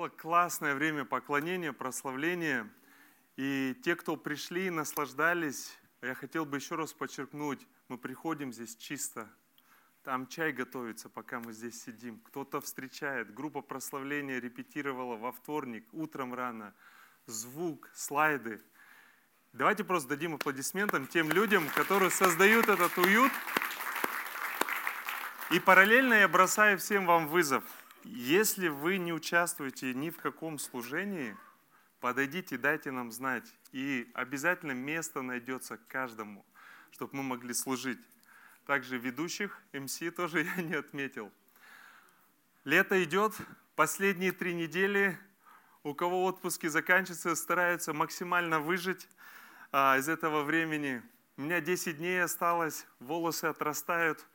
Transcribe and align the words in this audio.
Было 0.00 0.08
классное 0.08 0.74
время 0.74 1.04
поклонения, 1.04 1.74
прославления. 1.74 2.66
И 3.36 3.78
те, 3.84 3.94
кто 3.94 4.16
пришли 4.16 4.68
и 4.68 4.70
наслаждались, 4.70 5.78
я 6.00 6.14
хотел 6.14 6.46
бы 6.46 6.56
еще 6.56 6.76
раз 6.76 6.94
подчеркнуть, 6.94 7.68
мы 7.88 7.98
приходим 7.98 8.50
здесь 8.50 8.76
чисто. 8.76 9.28
Там 10.02 10.26
чай 10.26 10.52
готовится, 10.52 11.10
пока 11.10 11.38
мы 11.38 11.52
здесь 11.52 11.82
сидим. 11.82 12.18
Кто-то 12.20 12.62
встречает. 12.62 13.34
Группа 13.34 13.60
прославления 13.60 14.40
репетировала 14.40 15.16
во 15.16 15.32
вторник, 15.32 15.86
утром 15.92 16.32
рано. 16.32 16.72
Звук, 17.26 17.90
слайды. 17.92 18.62
Давайте 19.52 19.84
просто 19.84 20.08
дадим 20.08 20.36
аплодисментам 20.36 21.08
тем 21.08 21.30
людям, 21.30 21.68
которые 21.74 22.10
создают 22.10 22.70
этот 22.70 22.96
уют. 22.96 23.32
И 25.50 25.60
параллельно 25.60 26.14
я 26.14 26.26
бросаю 26.26 26.78
всем 26.78 27.04
вам 27.04 27.28
вызов– 27.28 27.64
если 28.04 28.68
вы 28.68 28.98
не 28.98 29.12
участвуете 29.12 29.92
ни 29.94 30.10
в 30.10 30.16
каком 30.16 30.58
служении, 30.58 31.36
подойдите, 32.00 32.56
дайте 32.56 32.90
нам 32.90 33.12
знать. 33.12 33.44
И 33.72 34.10
обязательно 34.14 34.72
место 34.72 35.22
найдется 35.22 35.76
каждому, 35.88 36.44
чтобы 36.92 37.16
мы 37.16 37.22
могли 37.22 37.54
служить. 37.54 38.00
Также 38.66 38.98
ведущих, 38.98 39.60
МС 39.72 40.00
тоже 40.16 40.42
я 40.56 40.62
не 40.62 40.74
отметил. 40.74 41.30
Лето 42.64 43.02
идет, 43.02 43.34
последние 43.74 44.32
три 44.32 44.54
недели, 44.54 45.18
у 45.82 45.94
кого 45.94 46.24
отпуски 46.24 46.66
заканчиваются, 46.66 47.34
стараются 47.34 47.92
максимально 47.92 48.60
выжить 48.60 49.08
а, 49.72 49.96
из 49.98 50.08
этого 50.08 50.42
времени. 50.42 51.02
У 51.36 51.42
меня 51.42 51.60
10 51.60 51.96
дней 51.96 52.22
осталось, 52.22 52.86
волосы 52.98 53.46
отрастают. 53.46 54.26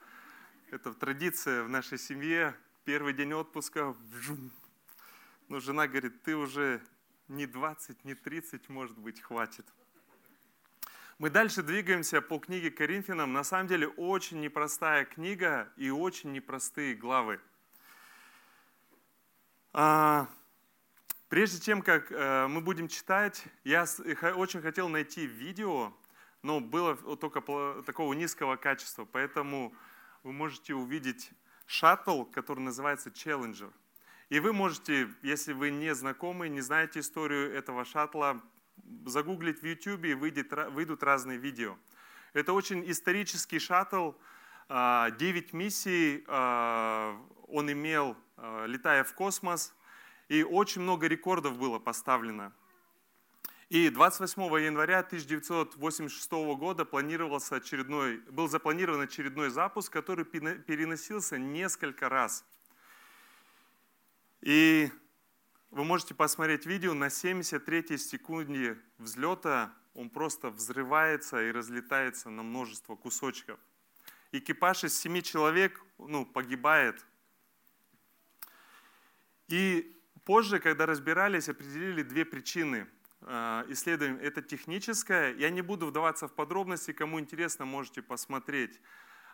Это 0.72 0.94
традиция 0.94 1.64
в 1.64 1.70
нашей 1.70 2.00
семье 2.00 2.56
первый 2.86 3.14
день 3.14 3.34
отпуска, 3.34 3.96
но 5.48 5.60
жена 5.60 5.88
говорит, 5.88 6.22
ты 6.22 6.36
уже 6.36 6.82
не 7.28 7.48
20, 7.48 8.06
не 8.06 8.14
30, 8.14 8.70
может 8.70 8.98
быть, 9.00 9.20
хватит. 9.22 9.66
Мы 11.18 11.32
дальше 11.32 11.64
двигаемся 11.64 12.22
по 12.22 12.38
книге 12.38 12.70
Коринфянам. 12.70 13.34
На 13.34 13.44
самом 13.44 13.68
деле 13.68 13.88
очень 13.88 14.40
непростая 14.40 15.06
книга 15.06 15.72
и 15.78 15.90
очень 15.90 16.32
непростые 16.32 16.94
главы. 16.94 17.40
А, 19.74 20.30
прежде 21.28 21.60
чем 21.60 21.82
как 21.82 22.12
э, 22.12 22.48
мы 22.48 22.62
будем 22.62 22.88
читать, 22.88 23.46
я 23.64 23.86
очень 24.36 24.62
хотел 24.62 24.90
найти 24.90 25.26
видео, 25.26 25.92
но 26.44 26.60
было 26.60 26.96
только 27.18 27.42
такого 27.84 28.14
низкого 28.14 28.58
качества, 28.58 29.06
поэтому 29.06 29.74
вы 30.22 30.34
можете 30.34 30.76
увидеть 30.76 31.32
шаттл, 31.66 32.24
который 32.24 32.60
называется 32.60 33.10
Challenger. 33.10 33.72
И 34.30 34.40
вы 34.40 34.54
можете, 34.54 35.10
если 35.22 35.54
вы 35.54 35.70
не 35.72 35.94
знакомы, 35.94 36.50
не 36.50 36.62
знаете 36.62 37.00
историю 37.00 37.54
этого 37.54 37.86
шаттла, 37.86 38.42
загуглить 39.06 39.62
в 39.62 39.66
YouTube 39.66 40.06
и 40.06 40.14
выйдет, 40.14 40.52
выйдут 40.72 41.04
разные 41.04 41.38
видео. 41.38 41.78
Это 42.34 42.54
очень 42.54 42.90
исторический 42.90 43.60
шаттл, 43.60 44.12
9 44.12 44.20
а, 44.70 45.12
миссий 45.52 46.24
а, 46.28 47.16
он 47.48 47.72
имел, 47.72 48.18
а, 48.36 48.66
летая 48.66 49.04
в 49.04 49.14
космос, 49.14 49.76
и 50.28 50.44
очень 50.44 50.82
много 50.82 51.08
рекордов 51.08 51.58
было 51.58 51.78
поставлено. 51.78 52.52
И 53.76 53.90
28 53.90 54.42
января 54.64 55.00
1986 55.00 56.32
года 56.32 56.86
планировался 56.86 57.58
очередной, 57.58 58.20
был 58.32 58.48
запланирован 58.48 59.02
очередной 59.02 59.50
запуск, 59.50 59.92
который 59.92 60.24
переносился 60.24 61.38
несколько 61.38 62.08
раз. 62.08 62.46
И 64.40 64.90
вы 65.72 65.84
можете 65.84 66.14
посмотреть 66.14 66.66
видео 66.66 66.94
на 66.94 67.10
73 67.10 67.98
секунде 67.98 68.78
взлета, 68.98 69.74
он 69.94 70.10
просто 70.10 70.52
взрывается 70.52 71.44
и 71.44 71.52
разлетается 71.52 72.30
на 72.30 72.44
множество 72.44 72.96
кусочков. 72.96 73.60
Экипаж 74.32 74.86
из 74.86 74.98
семи 74.98 75.22
человек 75.22 75.84
ну, 75.98 76.26
погибает. 76.26 77.06
И 79.50 80.00
позже, 80.24 80.60
когда 80.60 80.86
разбирались, 80.86 81.50
определили 81.50 82.04
две 82.04 82.24
причины– 82.24 82.88
Э, 83.28 83.64
исследуем, 83.70 84.18
это 84.22 84.42
техническое. 84.44 85.34
Я 85.34 85.50
не 85.50 85.62
буду 85.62 85.88
вдаваться 85.88 86.28
в 86.28 86.34
подробности, 86.34 86.94
кому 86.94 87.20
интересно, 87.20 87.66
можете 87.66 88.04
посмотреть. 88.04 88.80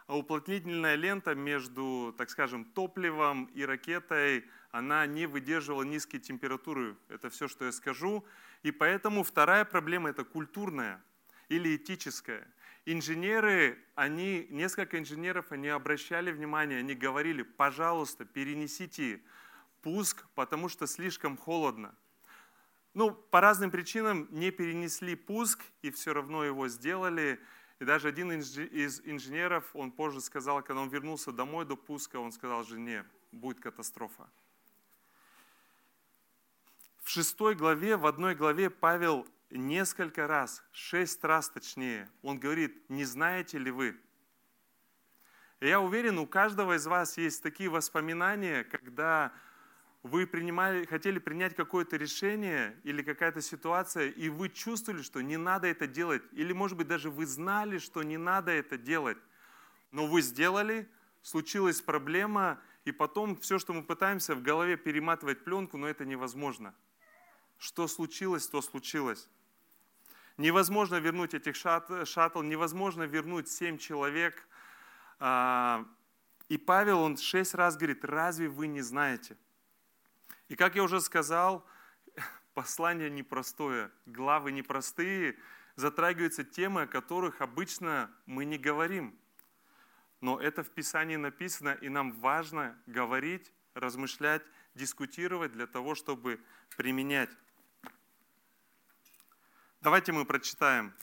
А 0.08 0.18
уплотнительная 0.18 0.96
лента 0.96 1.36
между, 1.36 2.16
так 2.18 2.30
скажем, 2.30 2.64
топливом 2.64 3.46
и 3.54 3.66
ракетой, 3.66 4.46
она 4.72 5.06
не 5.06 5.26
выдерживала 5.26 5.84
низкие 5.84 6.22
температуры. 6.22 6.96
Это 7.10 7.30
все, 7.30 7.50
что 7.50 7.66
я 7.66 7.74
скажу. 7.74 8.26
И 8.64 8.72
поэтому 8.72 9.24
вторая 9.24 9.66
проблема– 9.66 10.10
это 10.12 10.24
культурная 10.24 11.04
или 11.50 11.76
этическая. 11.76 12.48
Инженеры, 12.86 13.78
они, 13.96 14.48
несколько 14.50 14.98
инженеров, 15.00 15.52
они 15.52 15.68
обращали 15.68 16.32
внимание, 16.32 16.80
они 16.80 16.96
говорили, 16.96 17.44
пожалуйста, 17.44 18.24
перенесите 18.24 19.22
пуск, 19.82 20.26
потому 20.34 20.70
что 20.70 20.88
слишком 20.88 21.36
холодно. 21.36 21.94
Ну, 22.94 23.12
по 23.12 23.40
разным 23.40 23.72
причинам 23.72 24.28
не 24.32 24.52
перенесли 24.52 25.16
пуск 25.16 25.64
и 25.82 25.92
все 25.92 26.14
равно 26.14 26.44
его 26.44 26.68
сделали. 26.68 27.40
И 27.80 27.86
даже 27.86 28.10
один 28.10 28.32
из 28.32 29.02
инженеров, 29.06 29.70
он 29.74 29.92
позже 29.92 30.22
сказал, 30.22 30.62
когда 30.62 30.82
он 30.82 30.90
вернулся 30.90 31.32
домой 31.32 31.66
до 31.66 31.76
пуска, 31.76 32.20
он 32.20 32.32
сказал 32.32 32.64
жене, 32.64 33.06
будет 33.32 33.60
катастрофа. 33.60 34.30
В 37.02 37.10
шестой 37.10 37.56
главе, 37.56 37.98
в 37.98 38.06
одной 38.06 38.36
главе 38.36 38.70
Павел 38.70 39.28
несколько 39.50 40.28
раз, 40.28 40.64
шесть 40.72 41.24
раз 41.24 41.50
точнее, 41.50 42.10
он 42.22 42.40
говорит, 42.40 42.90
не 42.90 43.06
знаете 43.06 43.58
ли 43.58 43.72
вы? 43.72 44.00
И 45.60 45.68
я 45.68 45.80
уверен, 45.80 46.18
у 46.20 46.28
каждого 46.28 46.76
из 46.76 46.86
вас 46.88 47.18
есть 47.18 47.42
такие 47.42 47.70
воспоминания, 47.70 48.64
когда 48.64 49.32
вы 50.04 50.26
принимали, 50.26 50.86
хотели 50.86 51.20
принять 51.20 51.56
какое-то 51.56 51.96
решение 51.96 52.80
или 52.84 53.04
какая-то 53.04 53.42
ситуация, 53.42 54.10
и 54.10 54.30
вы 54.30 54.50
чувствовали, 54.50 55.04
что 55.04 55.22
не 55.22 55.38
надо 55.38 55.68
это 55.68 55.86
делать, 55.86 56.24
или, 56.32 56.54
может 56.54 56.78
быть, 56.78 56.88
даже 56.88 57.10
вы 57.12 57.26
знали, 57.26 57.78
что 57.78 58.02
не 58.02 58.18
надо 58.18 58.52
это 58.52 58.78
делать, 58.78 59.18
но 59.92 60.08
вы 60.08 60.22
сделали, 60.22 60.90
случилась 61.22 61.82
проблема, 61.82 62.60
и 62.84 62.92
потом 62.92 63.38
все, 63.38 63.60
что 63.60 63.74
мы 63.74 63.84
пытаемся 63.84 64.34
в 64.34 64.42
голове 64.42 64.76
перематывать 64.76 65.44
пленку, 65.44 65.78
но 65.78 65.88
это 65.88 66.04
невозможно. 66.04 66.74
Что 67.60 67.88
случилось, 67.88 68.48
то 68.48 68.62
случилось. 68.64 69.30
Невозможно 70.38 70.96
вернуть 70.96 71.36
этих 71.36 71.56
шат, 71.56 72.08
шаттл, 72.08 72.42
невозможно 72.42 73.04
вернуть 73.04 73.50
семь 73.50 73.78
человек. 73.78 74.48
А, 75.20 75.86
и 76.50 76.58
Павел, 76.58 77.02
он 77.02 77.18
шесть 77.18 77.54
раз 77.54 77.78
говорит, 77.78 78.04
разве 78.04 78.50
вы 78.50 78.66
не 78.66 78.82
знаете? 78.82 79.38
И 80.52 80.58
как 80.58 80.76
я 80.76 80.84
уже 80.84 81.00
сказал, 81.00 81.66
послание 82.54 83.10
непростое, 83.10 83.90
главы 84.06 84.52
непростые, 84.52 85.38
затрагиваются 85.78 86.44
темы, 86.44 86.82
о 86.82 86.88
которых 86.88 87.40
обычно 87.40 88.12
мы 88.26 88.44
не 88.44 88.58
говорим. 88.58 89.18
Но 90.20 90.42
это 90.42 90.66
в 90.66 90.70
Писании 90.70 91.16
написано, 91.16 91.70
и 91.70 91.88
нам 91.88 92.12
важно 92.12 92.78
говорить, 92.86 93.50
размышлять, 93.76 94.42
дискутировать 94.76 95.54
для 95.54 95.68
того, 95.68 95.96
чтобы 95.96 96.44
применять. 96.76 97.30
Давайте 99.80 100.12
мы 100.12 100.26
прочитаем. 100.26 100.94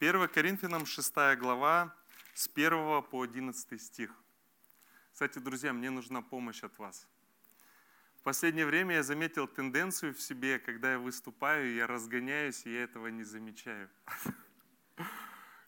1 0.00 0.28
Коринфянам 0.28 0.86
6 0.86 1.14
глава 1.36 1.94
с 2.32 2.48
1 2.48 3.02
по 3.02 3.22
11 3.22 3.82
стих. 3.82 4.14
Кстати, 5.12 5.40
друзья, 5.40 5.74
мне 5.74 5.90
нужна 5.90 6.22
помощь 6.22 6.62
от 6.62 6.78
вас 6.78 7.06
последнее 8.24 8.66
время 8.66 8.96
я 8.96 9.02
заметил 9.02 9.46
тенденцию 9.46 10.14
в 10.14 10.20
себе, 10.20 10.58
когда 10.58 10.92
я 10.92 10.98
выступаю, 10.98 11.74
я 11.74 11.86
разгоняюсь, 11.86 12.66
и 12.66 12.72
я 12.72 12.84
этого 12.84 13.08
не 13.08 13.22
замечаю. 13.22 13.88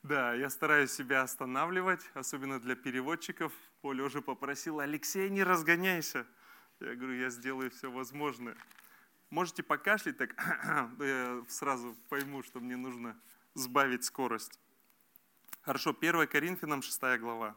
Да, 0.02 0.34
я 0.34 0.50
стараюсь 0.50 0.92
себя 0.92 1.22
останавливать, 1.22 2.00
особенно 2.14 2.60
для 2.60 2.76
переводчиков. 2.76 3.52
Поля 3.80 4.04
уже 4.04 4.22
попросила, 4.22 4.84
Алексей, 4.84 5.28
не 5.28 5.42
разгоняйся. 5.42 6.24
Я 6.78 6.94
говорю, 6.94 7.18
я 7.18 7.28
сделаю 7.28 7.72
все 7.72 7.90
возможное. 7.90 8.56
Можете 9.30 9.64
покашлять, 9.64 10.16
так 10.16 10.32
я 11.00 11.42
сразу 11.48 11.96
пойму, 12.08 12.44
что 12.44 12.60
мне 12.60 12.76
нужно 12.76 13.20
сбавить 13.54 14.04
скорость. 14.04 14.60
Хорошо, 15.62 15.90
1 15.90 16.28
Коринфянам 16.28 16.82
6 16.82 17.00
глава. 17.18 17.56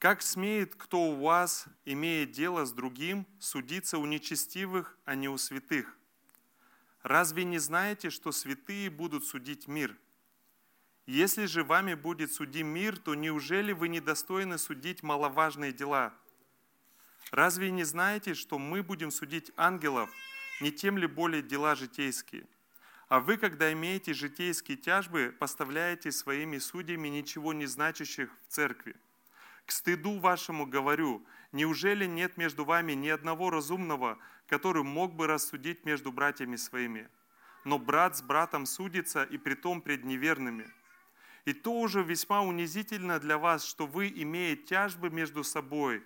Как 0.00 0.22
смеет 0.22 0.76
кто 0.76 1.10
у 1.10 1.16
вас, 1.16 1.66
имея 1.84 2.24
дело 2.24 2.64
с 2.64 2.72
другим, 2.72 3.26
судиться 3.38 3.98
у 3.98 4.06
нечестивых, 4.06 4.96
а 5.04 5.14
не 5.14 5.28
у 5.28 5.36
святых? 5.36 5.94
Разве 7.02 7.44
не 7.44 7.58
знаете, 7.58 8.08
что 8.08 8.32
святые 8.32 8.88
будут 8.88 9.26
судить 9.26 9.68
мир? 9.68 9.94
Если 11.04 11.44
же 11.44 11.64
вами 11.64 11.92
будет 11.92 12.32
судим 12.32 12.68
мир, 12.68 12.96
то 12.96 13.14
неужели 13.14 13.72
вы 13.72 13.88
недостойны 13.88 14.56
судить 14.56 15.02
маловажные 15.02 15.70
дела? 15.70 16.14
Разве 17.30 17.70
не 17.70 17.84
знаете, 17.84 18.32
что 18.32 18.58
мы 18.58 18.82
будем 18.82 19.10
судить 19.10 19.52
ангелов, 19.58 20.08
не 20.62 20.72
тем 20.72 20.96
ли 20.96 21.06
более 21.06 21.42
дела 21.42 21.74
житейские? 21.74 22.46
А 23.08 23.20
вы, 23.20 23.36
когда 23.36 23.70
имеете 23.70 24.14
житейские 24.14 24.78
тяжбы, 24.78 25.36
поставляете 25.38 26.10
своими 26.10 26.56
судьями 26.56 27.08
ничего 27.08 27.52
не 27.52 27.66
значащих 27.66 28.30
в 28.46 28.50
церкви. 28.50 28.96
К 29.70 29.72
стыду 29.72 30.18
вашему 30.18 30.66
говорю, 30.66 31.24
неужели 31.52 32.04
нет 32.04 32.36
между 32.36 32.64
вами 32.64 32.94
ни 32.94 33.08
одного 33.08 33.50
разумного, 33.50 34.18
который 34.48 34.82
мог 34.82 35.14
бы 35.14 35.28
рассудить 35.28 35.84
между 35.84 36.10
братьями 36.10 36.56
своими? 36.56 37.08
Но 37.64 37.78
брат 37.78 38.16
с 38.16 38.20
братом 38.20 38.66
судится, 38.66 39.22
и 39.22 39.38
притом 39.38 39.80
пред 39.80 40.04
неверными. 40.04 40.66
И 41.44 41.52
то 41.52 41.72
уже 41.72 42.02
весьма 42.02 42.42
унизительно 42.42 43.20
для 43.20 43.38
вас, 43.38 43.64
что 43.64 43.86
вы, 43.86 44.08
имея 44.08 44.56
тяжбы 44.56 45.08
между 45.08 45.44
собой, 45.44 46.02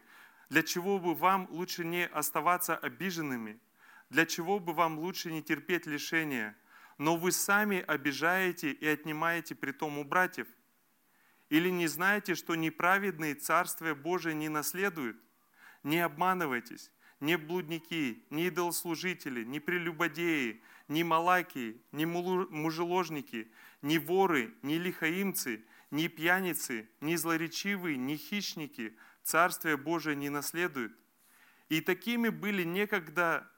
для 0.50 0.62
чего 0.62 0.98
бы 0.98 1.14
вам 1.14 1.48
лучше 1.48 1.86
не 1.86 2.06
оставаться 2.06 2.76
обиженными? 2.76 3.58
Для 4.10 4.26
чего 4.26 4.58
бы 4.58 4.74
вам 4.74 4.98
лучше 4.98 5.32
не 5.32 5.42
терпеть 5.42 5.86
лишения? 5.86 6.54
Но 6.98 7.16
вы 7.16 7.32
сами 7.32 7.80
обижаете 7.80 8.72
и 8.72 8.86
отнимаете 8.86 9.54
притом 9.54 9.96
у 9.96 10.04
братьев. 10.04 10.48
Или 11.54 11.70
не 11.70 11.86
знаете, 11.86 12.34
что 12.34 12.56
неправедные 12.56 13.36
Царствие 13.36 13.94
Божие 13.94 14.34
не 14.34 14.48
наследуют? 14.48 15.16
Не 15.84 16.00
обманывайтесь, 16.00 16.90
не 17.20 17.38
блудники, 17.38 18.24
не 18.30 18.48
идолослужители, 18.48 19.44
не 19.44 19.60
прелюбодеи, 19.60 20.60
не 20.88 21.04
малаки, 21.04 21.80
не 21.92 22.06
мужеложники, 22.06 23.52
не 23.82 24.00
воры, 24.00 24.52
не 24.62 24.78
лихаимцы, 24.78 25.64
не 25.92 26.08
пьяницы, 26.08 26.88
не 27.00 27.16
злоречивые, 27.16 27.98
не 27.98 28.16
хищники– 28.16 28.98
Царствие 29.22 29.76
Божие 29.76 30.16
не 30.16 30.30
наследуют. 30.30 30.92
И 31.68 31.80
такими 31.80 32.30
были 32.30 32.64
некогда, 32.64 33.48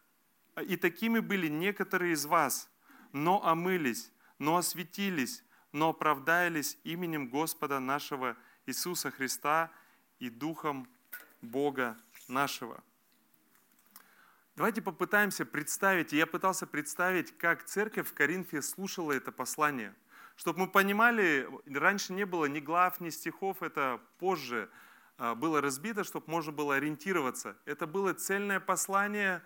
и 0.69 0.77
такими 0.77 1.21
были 1.21 1.49
некоторые 1.49 2.13
из 2.13 2.27
вас, 2.27 2.71
но 3.13 3.43
омылись, 3.43 4.13
но 4.39 4.59
осветились, 4.59 5.43
но 5.77 5.91
оправдались 5.91 6.79
именем 6.85 7.29
Господа 7.29 7.79
нашего 7.79 8.37
Иисуса 8.67 9.11
Христа 9.11 9.71
и 10.19 10.31
Духом 10.31 10.89
Бога 11.43 11.97
нашего. 12.29 12.83
Давайте 14.57 14.81
попытаемся 14.81 15.45
представить, 15.45 16.13
я 16.13 16.27
пытался 16.27 16.67
представить, 16.67 17.37
как 17.37 17.65
церковь 17.65 18.09
в 18.09 18.15
Коринфе 18.15 18.63
слушала 18.63 19.13
это 19.13 19.31
послание. 19.31 19.95
Чтобы 20.35 20.61
мы 20.61 20.69
понимали, 20.69 21.49
раньше 21.67 22.13
не 22.13 22.25
было 22.25 22.47
ни 22.47 22.61
глав, 22.61 23.01
ни 23.01 23.11
стихов, 23.11 23.63
это 23.63 24.01
позже– 24.19 24.69
а, 25.19 25.35
было 25.35 25.61
разбито, 25.61 26.05
чтобы 26.05 26.31
можно 26.31 26.53
было 26.53 26.75
ориентироваться. 26.75 27.57
Это 27.65 27.87
было 27.87 28.13
цельное 28.13 28.61
послание, 28.61 29.43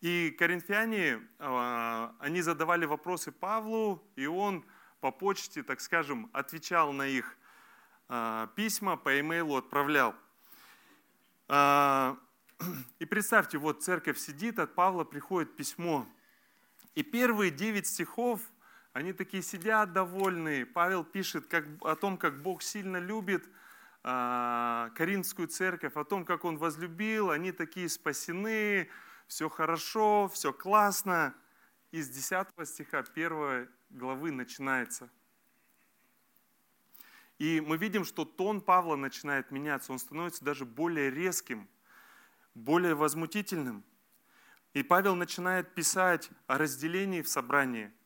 и 0.00 0.30
коринфяне, 0.38 1.20
а, 1.38 2.14
они 2.20 2.42
задавали 2.42 2.84
вопросы 2.84 3.32
Павлу, 3.32 4.02
и 4.14 4.26
он 4.26 4.64
по 5.00 5.10
почте, 5.10 5.62
так 5.62 5.80
скажем, 5.80 6.30
отвечал 6.32 6.92
на 6.92 7.06
их 7.06 7.36
а, 8.08 8.48
письма, 8.54 8.96
по 8.96 9.18
имейлу 9.20 9.56
отправлял. 9.56 10.14
И 11.48 13.04
представьте, 13.06 13.58
вот 13.58 13.82
церковь 13.82 14.18
сидит, 14.18 14.58
от 14.58 14.74
Павла 14.74 15.02
приходит 15.02 15.56
письмо. 15.56 16.06
И 16.94 17.02
первые 17.02 17.50
девять 17.50 17.88
стихов, 17.88 18.40
они 18.92 19.12
такие 19.12 19.42
сидят 19.42 19.92
довольные. 19.92 20.64
Павел 20.64 21.02
пишет 21.02 21.46
как, 21.46 21.64
о 21.80 21.96
том, 21.96 22.18
как 22.18 22.42
Бог 22.42 22.62
сильно 22.62 22.98
любит– 22.98 23.48
а, 24.02 24.90
Каринскую 24.94 25.48
церковь, 25.48 25.96
о 25.96 26.04
том, 26.04 26.24
как 26.24 26.44
он 26.44 26.56
возлюбил, 26.56 27.30
они 27.30 27.52
такие 27.52 27.88
спасены, 27.88 28.88
все 29.26 29.48
хорошо, 29.48 30.28
все 30.28 30.52
классно. 30.52 31.34
Из 31.90 32.08
10 32.08 32.46
стиха 32.64 33.00
1 33.00 33.68
главы 33.90 34.30
начинается. 34.30 35.10
И 37.38 37.60
мы 37.60 37.76
видим, 37.76 38.04
что 38.04 38.24
тон 38.24 38.60
Павла 38.60 38.96
начинает 38.96 39.50
меняться, 39.50 39.92
он 39.92 39.98
становится 39.98 40.44
даже 40.44 40.64
более 40.64 41.10
резким, 41.10 41.68
более 42.54 42.94
возмутительным. 42.94 43.84
И 44.74 44.82
Павел 44.82 45.14
начинает 45.14 45.74
писать 45.74 46.30
о 46.46 46.58
разделении 46.58 47.22
в 47.22 47.28
собрании– 47.28 47.92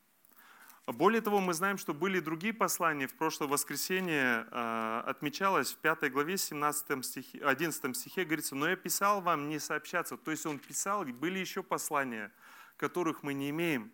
более 0.87 1.23
того, 1.23 1.41
мы 1.41 1.55
знаем, 1.55 1.79
что 1.79 1.95
были 1.95 2.21
другие 2.21 2.53
послания. 2.53 3.07
В 3.07 3.15
прошлое 3.15 3.49
воскресенье 3.49 4.47
э, 4.51 5.03
отмечалось 5.07 5.73
в 5.73 5.79
5 5.79 6.13
главе 6.13 6.37
17 6.37 7.05
стихе, 7.07 7.39
11 7.39 7.97
стихе, 7.97 8.25
говорится, 8.25 8.55
«Но 8.55 8.69
я 8.69 8.77
писал 8.77 9.23
вам 9.23 9.49
не 9.49 9.59
сообщаться». 9.59 10.19
То 10.19 10.31
есть 10.31 10.45
он 10.45 10.59
писал, 10.59 11.07
были 11.07 11.39
еще 11.39 11.63
послания, 11.63 12.31
которых 12.77 13.23
мы 13.23 13.33
не 13.33 13.49
имеем. 13.49 13.91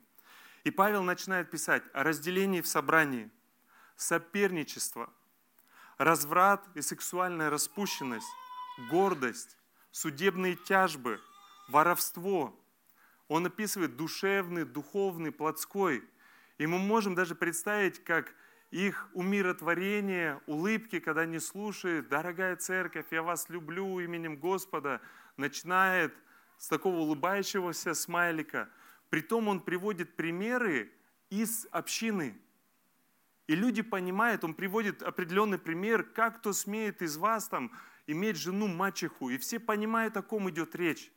И 0.64 0.70
Павел 0.70 1.02
начинает 1.02 1.50
писать 1.50 1.82
о 1.92 2.02
разделении 2.02 2.60
в 2.60 2.66
собрании, 2.66 3.30
соперничество, 3.96 5.12
разврат 5.98 6.64
и 6.74 6.82
сексуальная 6.82 7.50
распущенность, 7.50 8.28
гордость, 8.90 9.56
судебные 9.90 10.56
тяжбы, 10.56 11.20
воровство. 11.68 12.58
Он 13.28 13.46
описывает 13.46 13.96
душевный, 13.96 14.64
духовный, 14.64 15.32
плотской– 15.32 16.04
и 16.60 16.66
мы 16.66 16.78
можем 16.78 17.14
даже 17.14 17.34
представить, 17.34 18.04
как 18.04 18.34
их 18.70 19.08
умиротворение, 19.14 20.42
улыбки, 20.46 21.00
когда 21.00 21.22
они 21.22 21.38
слушают, 21.38 22.10
дорогая 22.10 22.54
церковь, 22.54 23.06
я 23.12 23.22
вас 23.22 23.48
люблю 23.48 23.98
именем 23.98 24.36
Господа, 24.36 25.00
начинает 25.38 26.12
с 26.58 26.68
такого 26.68 26.96
улыбающегося 26.96 27.94
смайлика. 27.94 28.68
Притом 29.10 29.48
он 29.48 29.60
приводит 29.60 30.16
примеры 30.16 30.90
из 31.28 31.66
общины. 31.72 32.40
И 33.48 33.56
люди 33.56 33.82
понимают, 33.82 34.44
он 34.44 34.54
приводит 34.54 35.02
определенный 35.02 35.58
пример, 35.58 36.04
как 36.04 36.38
кто 36.38 36.52
смеет 36.52 37.02
из 37.02 37.16
вас 37.16 37.48
там 37.48 37.72
иметь 38.06 38.36
жену 38.36 38.68
мачеху. 38.68 39.28
И 39.30 39.38
все 39.38 39.58
понимают, 39.58 40.16
о 40.16 40.22
ком 40.22 40.48
идет 40.48 40.76
речь. 40.76 41.10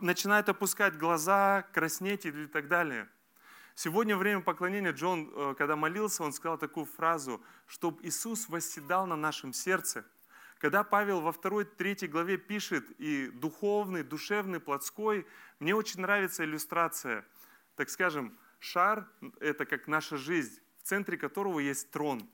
Начинают 0.00 0.48
опускать 0.50 0.96
глаза, 0.96 1.66
краснеть 1.72 2.26
и 2.26 2.46
так 2.46 2.68
далее. 2.68 3.08
Сегодня 3.74 4.16
время 4.16 4.42
поклонения 4.42 4.92
Джон, 4.92 5.32
э, 5.34 5.54
когда 5.56 5.76
молился, 5.76 6.22
он 6.22 6.34
сказал 6.34 6.58
такую 6.58 6.84
фразу, 6.84 7.42
чтобы 7.66 8.06
Иисус 8.06 8.50
восседал 8.50 9.06
на 9.06 9.16
нашем 9.16 9.54
сердце. 9.54 10.04
Когда 10.62 10.84
Павел 10.84 11.20
во 11.20 11.32
второй, 11.32 11.64
третьей 11.64 12.06
главе 12.06 12.36
пишет 12.36 12.88
и 13.00 13.26
духовный, 13.34 14.04
душевный, 14.04 14.60
плотской, 14.60 15.26
мне 15.58 15.74
очень 15.74 16.02
нравится 16.02 16.44
иллюстрация. 16.44 17.26
Так 17.74 17.90
скажем, 17.90 18.38
шар– 18.60 19.08
это 19.40 19.66
как 19.66 19.88
наша 19.88 20.16
жизнь, 20.16 20.60
в 20.78 20.84
центре 20.84 21.18
которого 21.18 21.58
есть 21.58 21.90
трон. 21.90 22.30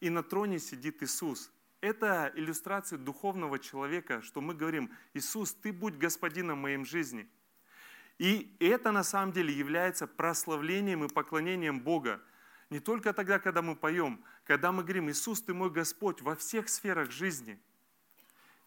И 0.00 0.08
на 0.08 0.22
троне 0.22 0.58
сидит 0.58 1.02
Иисус. 1.02 1.52
Это 1.82 2.32
иллюстрация 2.34 2.98
духовного 2.98 3.58
человека, 3.58 4.22
что 4.22 4.40
мы 4.40 4.54
говорим, 4.54 4.90
Иисус, 5.12 5.52
Ты 5.52 5.74
будь 5.74 5.98
господином 5.98 6.60
моей 6.60 6.82
жизни– 6.84 7.28
и 8.18 8.56
это 8.60 8.92
на 8.92 9.04
самом 9.04 9.32
деле 9.32 9.52
является 9.52 10.06
прославлением 10.06 11.04
и 11.04 11.08
поклонением 11.12 11.80
Бога. 11.80 12.22
Не 12.70 12.80
только 12.80 13.12
тогда, 13.12 13.38
когда 13.38 13.60
мы 13.60 13.76
поем, 13.76 14.24
когда 14.46 14.70
мы 14.70 14.82
говорим, 14.84 15.10
Иисус, 15.10 15.42
Ты 15.42 15.52
мой 15.52 15.70
Господь 15.70 16.22
во 16.22 16.36
всех 16.36 16.68
сферах 16.68 17.10
жизни. 17.10 17.58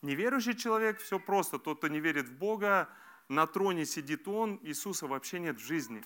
Неверующий 0.02 0.56
человек, 0.56 1.00
все 1.00 1.20
просто. 1.20 1.58
Тот, 1.58 1.80
кто 1.80 1.88
не 1.88 2.00
верит 2.00 2.28
в 2.28 2.38
Бога, 2.38 2.90
на 3.30 3.48
троне 3.48 3.86
сидит 3.86 4.28
Он, 4.28 4.60
Иисуса 4.62 5.08
вообще 5.08 5.40
нет 5.40 5.58
в 5.58 5.66
жизни. 5.66 6.04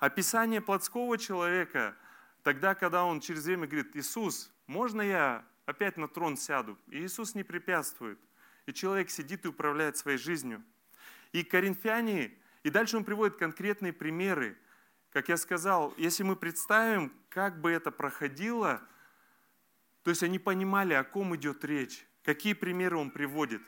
Описание 0.00 0.60
плотского 0.60 1.16
человека, 1.16 1.96
тогда, 2.42 2.74
когда 2.74 3.04
он 3.04 3.20
через 3.20 3.44
время 3.44 3.66
говорит, 3.66 3.96
Иисус, 3.96 4.50
можно 4.66 5.02
я 5.02 5.44
опять 5.66 5.96
на 5.96 6.08
трон 6.08 6.36
сяду? 6.36 6.76
И 6.88 6.98
Иисус 6.98 7.34
не 7.34 7.44
препятствует. 7.44 8.18
И 8.66 8.72
человек 8.72 9.10
сидит 9.10 9.44
и 9.44 9.48
управляет 9.48 9.96
своей 9.96 10.18
жизнью. 10.18 10.62
И 11.32 11.42
коринфяне, 11.42 12.32
и 12.62 12.70
дальше 12.70 12.96
он 12.96 13.04
приводит 13.04 13.36
конкретные 13.36 13.92
примеры. 13.92 14.56
Как 15.10 15.28
я 15.28 15.36
сказал, 15.36 15.94
если 15.96 16.22
мы 16.22 16.36
представим, 16.36 17.12
как 17.28 17.60
бы 17.60 17.70
это 17.70 17.90
проходило, 17.90 18.82
то 20.02 20.10
есть 20.10 20.22
они 20.22 20.38
понимали, 20.38 20.94
о 20.94 21.04
ком 21.04 21.34
идет 21.34 21.64
речь, 21.64 22.06
какие 22.22 22.52
примеры 22.52 22.96
он 22.96 23.10
приводит. 23.10 23.62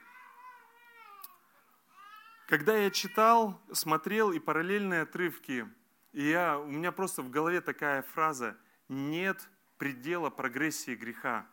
Когда 2.47 2.77
я 2.77 2.91
читал, 2.91 3.61
смотрел 3.73 4.33
и 4.33 4.39
параллельные 4.39 5.03
отрывки, 5.03 5.69
и 6.13 6.29
я, 6.29 6.59
у 6.59 6.67
меня 6.67 6.93
просто 6.93 7.23
в 7.23 7.31
голове 7.31 7.61
такая 7.61 8.03
фраза 8.03 8.57
«нет 8.89 9.49
предела 9.79 10.31
прогрессии 10.31 10.95
греха». 10.95 11.47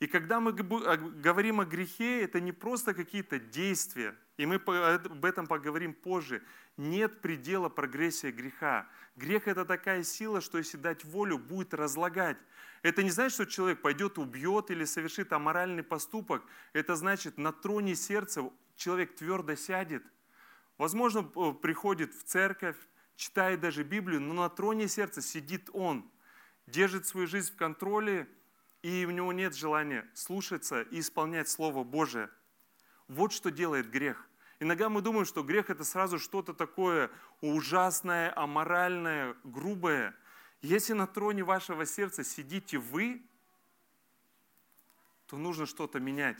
И 0.00 0.06
когда 0.06 0.40
мы 0.40 0.52
говорим 0.52 1.60
о 1.60 1.66
грехе, 1.66 2.22
это 2.22 2.40
не 2.40 2.52
просто 2.52 2.94
какие-то 2.94 3.38
действия, 3.38 4.16
и 4.38 4.46
мы 4.46 4.54
об 4.56 5.24
этом 5.26 5.46
поговорим 5.46 5.92
позже. 5.92 6.42
Нет 6.78 7.20
предела 7.20 7.68
прогрессии 7.68 8.30
греха. 8.30 8.88
Грех– 9.16 9.42
это 9.46 9.66
такая 9.66 10.02
сила, 10.02 10.40
что 10.40 10.56
если 10.56 10.78
дать 10.78 11.04
волю, 11.04 11.36
будет 11.36 11.74
разлагать. 11.74 12.38
Это 12.80 13.02
не 13.02 13.10
значит, 13.10 13.34
что 13.34 13.44
человек 13.44 13.82
пойдет, 13.82 14.16
убьет 14.16 14.70
или 14.70 14.86
совершит 14.86 15.34
аморальный 15.34 15.82
поступок. 15.82 16.42
Это 16.72 16.96
значит, 16.96 17.36
на 17.36 17.52
троне 17.52 17.94
сердца 17.94 18.50
человек 18.76 19.14
твердо 19.14 19.54
сядет. 19.54 20.02
Возможно, 20.78 21.22
приходит 21.22 22.14
в 22.14 22.22
церковь, 22.22 22.76
читает 23.16 23.60
даже 23.60 23.82
Библию, 23.82 24.22
но 24.22 24.32
на 24.32 24.48
троне 24.48 24.88
сердца 24.88 25.20
сидит 25.20 25.68
он, 25.74 26.10
держит 26.66 27.06
свою 27.06 27.26
жизнь 27.26 27.52
в 27.52 27.56
контроле, 27.56 28.26
и 28.82 29.04
у 29.06 29.10
него 29.10 29.32
нет 29.32 29.54
желания 29.54 30.08
слушаться 30.14 30.82
и 30.82 31.00
исполнять 31.00 31.48
Слово 31.48 31.84
Божие. 31.84 32.30
Вот 33.08 33.32
что 33.32 33.50
делает 33.50 33.90
грех. 33.90 34.26
Иногда 34.60 34.88
мы 34.88 35.00
думаем, 35.00 35.24
что 35.24 35.42
грех 35.42 35.70
это 35.70 35.84
сразу 35.84 36.18
что-то 36.18 36.52
такое 36.52 37.10
ужасное, 37.40 38.32
аморальное, 38.36 39.34
грубое. 39.42 40.14
Если 40.60 40.92
на 40.92 41.06
троне 41.06 41.42
вашего 41.42 41.86
сердца 41.86 42.22
сидите 42.24 42.78
вы, 42.78 43.22
то 45.26 45.36
нужно 45.38 45.66
что-то 45.66 45.98
менять. 45.98 46.36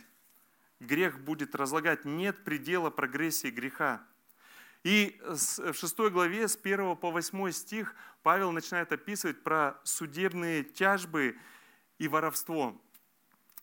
Грех 0.79 1.19
будет 1.19 1.55
разлагать. 1.55 2.05
Нет 2.05 2.43
предела 2.43 2.89
прогрессии 2.89 3.49
греха. 3.49 4.05
И 4.83 5.19
в 5.23 5.73
6 5.73 5.97
главе 6.11 6.47
с 6.47 6.55
1 6.55 6.95
по 6.97 7.11
8 7.11 7.51
стих 7.51 7.95
Павел 8.23 8.51
начинает 8.51 8.91
описывать 8.91 9.43
про 9.43 9.79
судебные 9.83 10.63
тяжбы 10.63 11.37
и 12.01 12.07
воровство. 12.07 12.81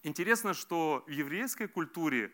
Интересно, 0.02 0.54
что 0.54 1.04
в 1.06 1.10
еврейской 1.10 1.66
культуре 1.66 2.32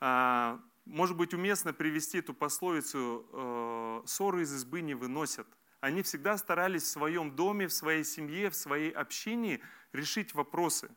а, 0.00 0.60
может 0.84 1.16
быть 1.16 1.34
уместно 1.34 1.72
привести 1.72 2.18
эту 2.18 2.34
пословицу 2.34 3.26
э, 3.32 4.02
«ссоры 4.06 4.42
из 4.42 4.54
избы 4.54 4.80
не 4.80 4.94
выносят». 4.94 5.46
Они 5.80 6.02
всегда 6.02 6.36
старались 6.38 6.82
в 6.82 6.88
своем 6.88 7.36
доме, 7.36 7.68
в 7.68 7.72
своей 7.72 8.04
семье, 8.04 8.50
в 8.50 8.56
своей 8.56 8.90
общине 8.90 9.60
решить 9.92 10.34
вопросы. 10.34 10.90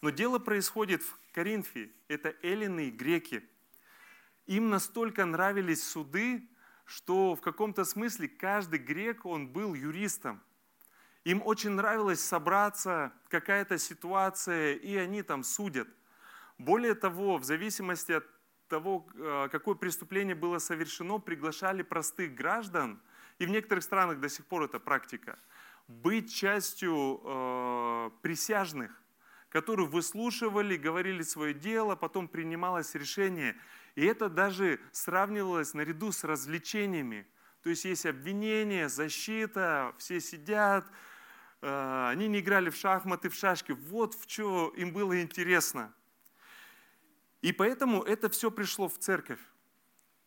Но 0.00 0.10
дело 0.10 0.38
происходит 0.38 1.02
в 1.02 1.18
Коринфе. 1.32 1.90
Это 2.08 2.34
эллины 2.42 2.88
и 2.88 2.90
греки– 2.90 3.48
им 4.46 4.70
настолько 4.70 5.24
нравились 5.24 5.82
суды, 5.82 6.48
что 6.84 7.34
в 7.34 7.40
каком-то 7.40 7.84
смысле 7.84 8.28
каждый 8.28 8.78
грек, 8.78 9.26
он 9.26 9.48
был 9.48 9.74
юристом. 9.74 10.40
Им 11.26 11.42
очень 11.44 11.70
нравилось 11.70 12.20
собраться, 12.20 13.12
какая-то 13.30 13.78
ситуация, 13.78 14.74
и 14.74 14.94
они 14.94 15.22
там 15.22 15.42
судят. 15.42 15.88
Более 16.56 16.94
того, 16.94 17.36
в 17.38 17.42
зависимости 17.42 18.12
от 18.12 18.24
того, 18.68 19.08
э, 19.12 19.48
какое 19.50 19.74
преступление 19.74 20.36
было 20.36 20.58
совершено, 20.58 21.18
приглашали 21.18 21.82
простых 21.82 22.32
граждан, 22.36 23.02
и 23.40 23.46
в 23.46 23.50
некоторых 23.50 23.82
странах 23.82 24.20
до 24.20 24.28
сих 24.28 24.46
пор 24.46 24.66
это 24.66 24.78
практика, 24.78 25.36
быть 25.88 26.32
частью 26.32 27.20
э, 27.24 28.10
присяжных, 28.22 28.92
которые 29.48 29.88
выслушивали, 29.88 30.76
говорили 30.76 31.22
свое 31.22 31.54
дело, 31.54 31.96
потом 31.96 32.28
принималось 32.28 32.94
решение. 32.94 33.56
И 33.96 34.04
это 34.04 34.28
даже 34.28 34.78
сравнивалось 34.92 35.74
наряду 35.74 36.12
с 36.12 36.22
развлечениями. 36.22 37.26
То 37.64 37.70
есть 37.70 37.84
есть 37.84 38.06
обвинение, 38.06 38.88
защита, 38.88 39.92
все 39.98 40.20
сидят, 40.20 40.86
они 41.60 42.28
не 42.28 42.40
играли 42.40 42.70
в 42.70 42.76
шахматы, 42.76 43.28
в 43.28 43.34
шашки. 43.34 43.72
Вот 43.72 44.14
в 44.14 44.30
что 44.30 44.68
им 44.76 44.92
было 44.92 45.20
интересно. 45.20 45.92
И 47.42 47.52
поэтому 47.52 48.02
это 48.02 48.28
все 48.28 48.50
пришло 48.50 48.88
в 48.88 48.98
церковь. 48.98 49.40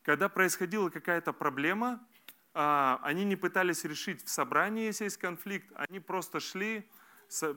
Когда 0.04 0.30
происходила 0.30 0.90
какая-то 0.90 1.34
проблема, 1.34 2.06
а, 2.54 3.00
они 3.04 3.26
не 3.26 3.36
пытались 3.36 3.84
решить 3.84 4.26
в 4.26 4.30
собрании, 4.30 4.86
если 4.86 5.06
есть 5.06 5.18
конфликт, 5.18 5.72
они 5.76 6.00
просто 6.00 6.40
шли, 6.40 6.90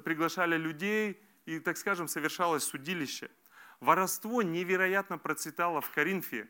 приглашали 0.05 0.57
людей, 0.57 1.23
и, 1.47 1.61
так 1.61 1.77
скажем, 1.77 2.09
совершалось 2.09 2.65
судилище– 2.65 3.31
Воровство 3.83 4.43
невероятно 4.43 5.19
процветало 5.19 5.81
в 5.81 5.91
Коринфе. 5.91 6.49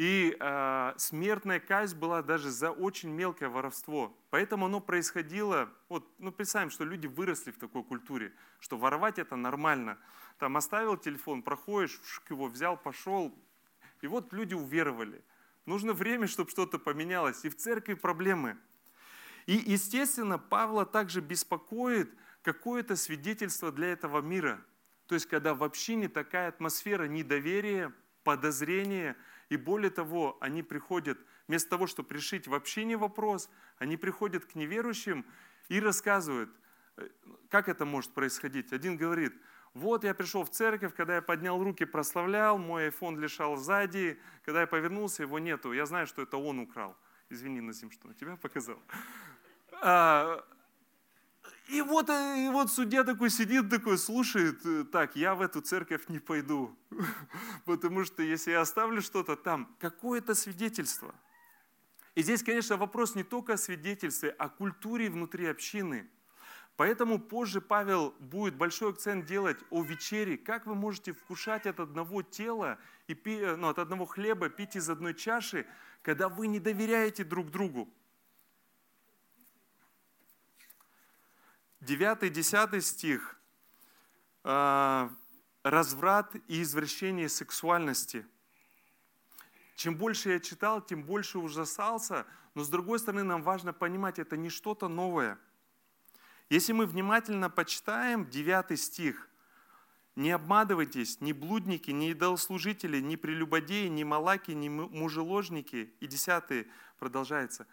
И 0.00 0.34
э, 0.40 0.94
смертная 0.96 1.60
казнь 1.60 1.98
была 1.98 2.22
даже 2.22 2.50
за 2.50 2.70
очень 2.70 3.10
мелкое 3.10 3.50
воровство. 3.50 4.16
Поэтому 4.30 4.64
оно 4.64 4.80
происходило, 4.80 5.68
вот, 5.90 6.10
ну 6.16 6.32
представим, 6.32 6.70
что 6.70 6.84
люди 6.84 7.06
выросли 7.06 7.50
в 7.50 7.58
такой 7.58 7.84
культуре, 7.84 8.32
что 8.60 8.78
воровать 8.78 9.18
это 9.18 9.36
нормально. 9.36 9.98
Там 10.38 10.56
оставил 10.56 10.96
телефон, 10.96 11.42
проходишь, 11.42 12.00
его 12.30 12.46
взял, 12.46 12.78
пошел. 12.78 13.38
И 14.00 14.06
вот 14.06 14.32
люди 14.32 14.54
уверовали. 14.54 15.22
Нужно 15.66 15.92
время, 15.92 16.28
чтобы 16.28 16.48
что-то 16.48 16.78
поменялось. 16.78 17.44
И 17.44 17.50
в 17.50 17.56
церкви 17.56 17.92
проблемы. 17.92 18.56
И, 19.44 19.52
естественно, 19.52 20.38
Павла 20.38 20.86
также 20.86 21.20
беспокоит 21.20 22.10
какое-то 22.40 22.96
свидетельство 22.96 23.70
для 23.70 23.88
этого 23.88 24.22
мира– 24.22 24.64
то 25.10 25.14
есть, 25.14 25.26
когда 25.26 25.54
в 25.54 25.64
общине 25.64 26.08
такая 26.08 26.50
атмосфера 26.50 27.08
недоверия, 27.08 27.92
подозрения, 28.22 29.16
и 29.50 29.56
более 29.56 29.90
того, 29.90 30.38
они 30.40 30.62
приходят, 30.62 31.18
вместо 31.48 31.68
того, 31.68 31.86
чтобы 31.86 32.14
решить 32.14 32.46
в 32.46 32.54
общине 32.54 32.96
вопрос, 32.96 33.50
они 33.78 33.96
приходят 33.96 34.46
к 34.46 34.54
неверующим 34.54 35.26
и 35.68 35.80
рассказывают, 35.80 36.50
э, 36.96 37.08
как 37.50 37.68
это 37.68 37.84
может 37.84 38.12
происходить. 38.14 38.72
Один 38.72 38.96
говорит, 38.96 39.34
вот 39.74 40.04
я 40.04 40.14
пришел 40.14 40.44
в 40.44 40.50
церковь, 40.50 40.94
когда 40.94 41.16
я 41.16 41.22
поднял 41.22 41.62
руки, 41.62 41.84
прославлял, 41.84 42.58
мой 42.58 42.88
iPhone 42.88 43.18
лежал 43.18 43.56
сзади, 43.56 44.20
когда 44.44 44.62
я 44.62 44.66
повернулся, 44.68 45.24
его 45.24 45.38
нету. 45.40 45.72
Я 45.72 45.84
знаю, 45.84 46.06
что 46.06 46.22
это 46.22 46.36
он 46.36 46.60
украл. 46.60 46.96
Извини, 47.28 47.60
Назим, 47.60 47.90
что 47.90 48.08
на 48.08 48.14
тебя 48.14 48.36
показал. 48.36 48.80
А, 49.82 50.44
и 51.70 51.82
вот, 51.82 52.10
э, 52.10 52.46
и 52.46 52.48
вот 52.48 52.70
судья 52.70 53.04
такой 53.04 53.30
сидит, 53.30 53.70
такой 53.70 53.96
слушает, 53.96 54.60
э, 54.64 54.84
так, 54.84 55.14
я 55.16 55.34
в 55.34 55.40
эту 55.40 55.60
церковь 55.60 56.08
не 56.08 56.18
пойду, 56.18 56.76
потому 57.64 58.04
что 58.04 58.22
если 58.22 58.50
я 58.50 58.60
оставлю 58.60 59.00
что-то 59.00 59.36
там, 59.36 59.74
какое-то 59.78 60.34
свидетельство. 60.34 61.14
И 62.16 62.22
здесь, 62.22 62.42
конечно, 62.42 62.76
вопрос 62.76 63.14
не 63.14 63.22
только 63.22 63.52
о 63.52 63.56
свидетельстве, 63.56 64.34
а 64.38 64.46
о 64.46 64.48
культуре 64.48 65.08
внутри 65.08 65.46
общины. 65.46 66.10
Поэтому 66.76 67.18
позже 67.18 67.60
Павел 67.60 68.14
будет 68.18 68.56
большой 68.56 68.90
акцент 68.90 69.26
делать 69.26 69.58
о 69.70 69.82
вечере, 69.82 70.36
как 70.38 70.66
вы 70.66 70.74
можете 70.74 71.12
вкушать 71.12 71.66
от 71.66 71.78
одного 71.78 72.22
тела, 72.22 72.78
и 73.06 73.14
э, 73.14 73.56
ну, 73.56 73.68
от 73.68 73.78
одного 73.78 74.06
хлеба, 74.06 74.48
пить 74.48 74.76
из 74.76 74.90
одной 74.90 75.14
чаши, 75.14 75.66
когда 76.02 76.28
вы 76.28 76.46
не 76.48 76.58
доверяете 76.58 77.22
друг 77.22 77.50
другу. 77.50 77.88
9-10 81.80 82.80
стих. 82.80 83.36
А, 84.42 85.10
разврат 85.62 86.34
и 86.48 86.62
извращение 86.62 87.28
сексуальности. 87.28 88.26
Чем 89.76 89.96
больше 89.96 90.32
я 90.32 90.40
читал, 90.40 90.80
тем 90.80 91.02
больше 91.02 91.38
ужасался, 91.38 92.26
но 92.54 92.64
с 92.64 92.68
другой 92.68 92.98
стороны 92.98 93.22
нам 93.22 93.42
важно 93.42 93.72
понимать, 93.72 94.18
это 94.18 94.36
не 94.36 94.50
что-то 94.50 94.88
новое. 94.88 95.38
Если 96.48 96.72
мы 96.72 96.86
внимательно 96.86 97.48
почитаем 97.48 98.28
9 98.28 98.78
стих, 98.78 99.30
не 100.16 100.32
обманывайтесь, 100.32 101.20
ни 101.20 101.32
блудники, 101.32 101.90
ни 101.92 102.10
идолослужители, 102.10 103.00
ни 103.00 103.16
прелюбодеи, 103.16 103.86
ни 103.86 104.04
малаки, 104.04 104.50
ни 104.50 104.68
мужеложники. 104.68 105.94
И 106.00 106.06
10 106.06 106.66
продолжается. 106.98 107.66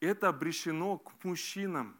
Это 0.00 0.28
обречено 0.28 0.98
к 0.98 1.24
мужчинам. 1.24 1.98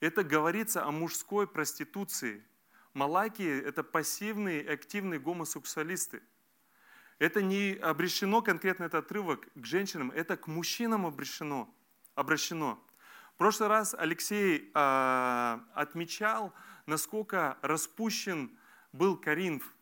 Это 0.00 0.24
говорится 0.24 0.84
о 0.84 0.90
мужской 0.90 1.46
проституции. 1.46 2.44
Малакии– 2.92 3.62
это 3.64 3.82
пассивные 3.82 4.62
и 4.62 4.68
активные 4.68 5.18
гомосексуалисты. 5.18 6.22
Это 7.18 7.42
не 7.42 7.74
обращено 7.74 8.42
конкретно 8.42 8.84
этот 8.84 9.06
отрывок 9.06 9.48
к 9.54 9.64
женщинам, 9.64 10.10
это 10.10 10.36
к 10.36 10.46
мужчинам 10.46 11.06
обращено. 11.06 11.72
обращено. 12.14 12.78
В 13.34 13.36
прошлый 13.38 13.68
раз 13.68 13.94
Алексей 13.94 14.70
э, 14.72 15.58
отмечал, 15.74 16.52
насколько 16.86 17.58
распущен 17.62 18.56
был 18.92 19.16
Коринф. 19.16 19.74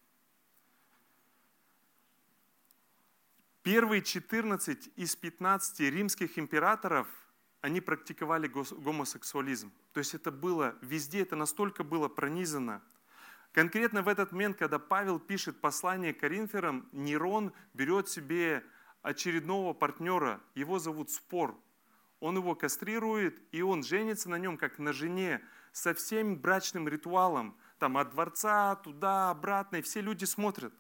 Первые 3.63 4.03
14 4.03 4.91
из 4.97 5.17
15 5.17 5.81
римских 5.81 6.39
императоров– 6.39 7.09
они 7.63 7.81
практиковали 7.81 8.49
гомосексуализм. 8.49 9.73
То 9.93 9.99
есть 9.99 10.15
это 10.15 10.31
было 10.31 10.75
везде, 10.83 11.23
это 11.23 11.37
настолько 11.37 11.85
было 11.85 12.09
пронизано. 12.09 12.83
Конкретно 13.53 14.03
в 14.03 14.09
этот 14.09 14.33
момент, 14.33 14.57
когда 14.57 14.79
Павел 14.79 15.21
пишет 15.21 15.61
послание 15.61 16.13
Коринфянам, 16.13 16.89
Нерон 16.93 17.53
берет 17.73 18.09
себе 18.09 18.65
очередного 19.03 19.75
партнера, 19.75 20.41
его 20.55 20.79
зовут 20.79 21.11
Спор. 21.11 21.57
Он 22.19 22.37
его 22.37 22.55
кастрирует, 22.55 23.41
и 23.53 23.63
он 23.63 23.83
женится 23.85 24.29
на 24.29 24.39
нем, 24.39 24.57
как 24.57 24.79
на 24.79 24.93
жене, 24.93 25.41
со 25.73 25.95
всем 25.95 26.37
брачным 26.37 26.89
ритуалом. 26.89 27.57
там 27.79 27.97
от 27.97 28.11
дворца 28.11 28.77
туда, 28.77 29.31
обратно, 29.31 29.77
и 29.77 29.83
все 29.83 30.01
люди 30.01 30.25
смотрят. 30.25 30.73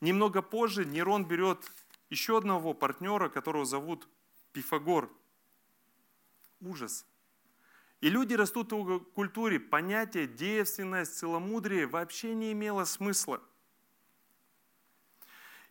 Немного 0.00 0.42
позже 0.42 0.84
Нерон 0.84 1.26
берет 1.26 1.70
еще 2.10 2.38
одного 2.38 2.74
партнера, 2.74 3.28
которого 3.28 3.64
зовут 3.64 4.08
Пифагор. 4.52 5.10
Ужас. 6.60 7.06
И 8.00 8.08
люди 8.08 8.34
растут 8.34 8.72
в 8.72 9.00
культуре, 9.00 9.60
понятие 9.60 10.26
девственность, 10.26 11.18
целомудрие 11.18 11.86
вообще 11.86 12.34
не 12.34 12.52
имело 12.52 12.84
смысла. 12.84 13.42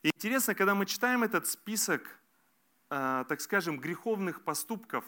И 0.03 0.09
интересно, 0.09 0.55
когда 0.55 0.75
мы 0.75 0.85
читаем 0.85 1.23
этот 1.23 1.47
список, 1.47 2.19
а, 2.89 3.23
так 3.25 3.41
скажем, 3.41 3.79
греховных 3.79 4.43
поступков, 4.43 5.03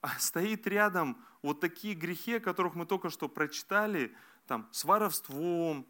а 0.00 0.18
стоит 0.18 0.66
рядом 0.66 1.24
вот 1.42 1.60
такие 1.60 1.94
грехи, 1.94 2.34
о 2.34 2.40
которых 2.40 2.74
мы 2.74 2.84
только 2.84 3.08
что 3.08 3.28
прочитали, 3.28 4.14
там, 4.46 4.68
с 4.72 4.84
воровством, 4.84 5.86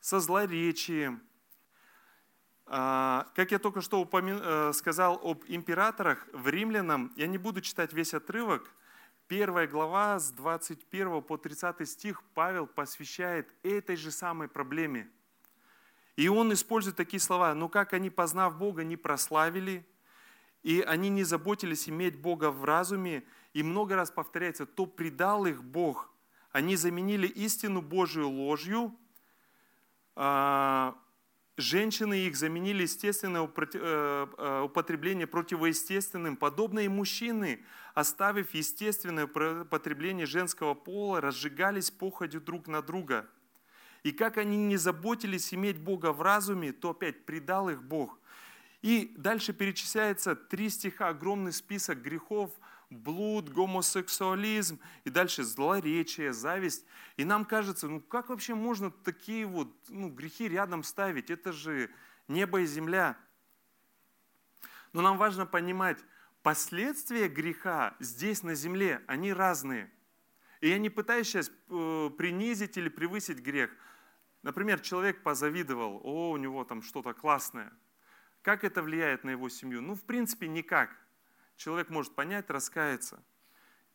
со 0.00 0.20
злоречием. 0.20 1.22
А, 2.76 3.28
как 3.36 3.52
я 3.52 3.60
только 3.60 3.80
что. 3.80 4.08
Э, 4.12 4.72
сказал 4.72 5.20
об 5.22 5.44
императорах, 5.46 6.26
в 6.32 6.48
Римлянам, 6.48 7.12
я 7.14 7.28
не 7.28 7.38
буду 7.38 7.60
читать 7.60 7.92
весь 7.92 8.14
отрывок, 8.14 8.68
первая 9.28 9.68
глава 9.68 10.18
с 10.18 10.32
21 10.32 11.22
по 11.22 11.36
30 11.36 11.88
стих 11.88 12.24
Павел 12.34 12.66
посвящает 12.66 13.48
этой 13.62 13.94
же 13.94 14.10
самой 14.10 14.48
проблеме. 14.48 15.08
И 16.16 16.26
он 16.26 16.52
использует 16.52 16.96
такие 16.96 17.20
слова, 17.20 17.54
но 17.54 17.68
как 17.68 17.92
они, 17.92 18.10
познав 18.10 18.58
Бога, 18.58 18.82
не 18.82 18.96
прославили, 18.96 19.86
и 20.64 20.80
они 20.80 21.10
не 21.10 21.22
заботились 21.22 21.88
иметь 21.88 22.20
Бога 22.20 22.50
в 22.50 22.64
разуме, 22.64 23.22
и 23.52 23.62
много 23.62 23.94
раз 23.94 24.10
повторяется, 24.10 24.66
то 24.66 24.86
предал 24.86 25.46
их 25.46 25.62
Бог. 25.62 26.10
Они 26.50 26.74
заменили 26.74 27.28
истину 27.28 27.82
Божию 27.82 28.28
ложью, 28.30 28.98
а, 30.16 30.98
женщины 31.56 32.26
их 32.26 32.36
заменили 32.36 32.82
естественное 32.82 33.42
э, 33.46 34.26
э, 34.36 34.60
употребление 34.62 35.26
противоестественным, 35.26 36.36
подобно 36.36 36.80
и 36.80 36.88
мужчины, 36.88 37.64
оставив 37.94 38.54
естественное 38.54 39.26
употребление 39.26 40.26
женского 40.26 40.74
пола, 40.74 41.20
разжигались 41.20 41.90
походью 41.90 42.40
друг 42.40 42.66
на 42.66 42.82
друга. 42.82 43.28
И 44.02 44.12
как 44.12 44.36
они 44.36 44.56
не 44.56 44.76
заботились 44.76 45.54
иметь 45.54 45.78
Бога 45.78 46.12
в 46.12 46.20
разуме, 46.20 46.72
то 46.72 46.90
опять 46.90 47.24
предал 47.24 47.70
их 47.70 47.82
Бог. 47.82 48.18
И 48.82 49.14
дальше 49.16 49.54
перечисляется 49.54 50.36
три 50.36 50.68
стиха, 50.68 51.08
огромный 51.08 51.52
список 51.52 52.02
грехов– 52.02 52.50
блуд, 52.94 53.48
гомосексуализм 53.48 54.80
и 55.04 55.10
дальше 55.10 55.42
злоречие, 55.42 56.32
зависть. 56.32 56.86
И 57.16 57.24
нам 57.24 57.44
кажется, 57.44 57.88
ну 57.88 58.00
как 58.00 58.28
вообще 58.28 58.54
можно 58.54 58.90
такие 58.90 59.46
вот 59.46 59.72
ну, 59.88 60.08
грехи 60.08 60.48
рядом 60.48 60.82
ставить? 60.82 61.30
Это 61.30 61.52
же 61.52 61.90
небо 62.28 62.60
и 62.60 62.66
земля. 62.66 63.16
Но 64.92 65.02
нам 65.02 65.18
важно 65.18 65.44
понимать, 65.44 65.98
последствия 66.42 67.28
греха 67.28 67.96
здесь 68.00 68.42
на 68.42 68.54
земле, 68.54 69.02
они 69.06 69.32
разные. 69.32 69.90
И 70.60 70.68
я 70.68 70.78
не 70.78 70.88
пытаюсь 70.88 71.28
сейчас 71.28 71.50
э, 71.68 72.10
принизить 72.16 72.76
или 72.76 72.88
превысить 72.88 73.40
грех. 73.40 73.70
Например, 74.42 74.80
человек 74.80 75.22
позавидовал, 75.22 76.00
о, 76.04 76.30
у 76.30 76.36
него 76.36 76.64
там 76.64 76.82
что-то 76.82 77.12
классное. 77.12 77.72
Как 78.42 78.62
это 78.62 78.82
влияет 78.82 79.24
на 79.24 79.30
его 79.30 79.48
семью? 79.48 79.80
Ну, 79.82 79.94
в 79.94 80.02
принципе, 80.04 80.48
никак 80.48 80.90
человек 81.56 81.90
может 81.90 82.14
понять, 82.14 82.50
раскаяться. 82.50 83.22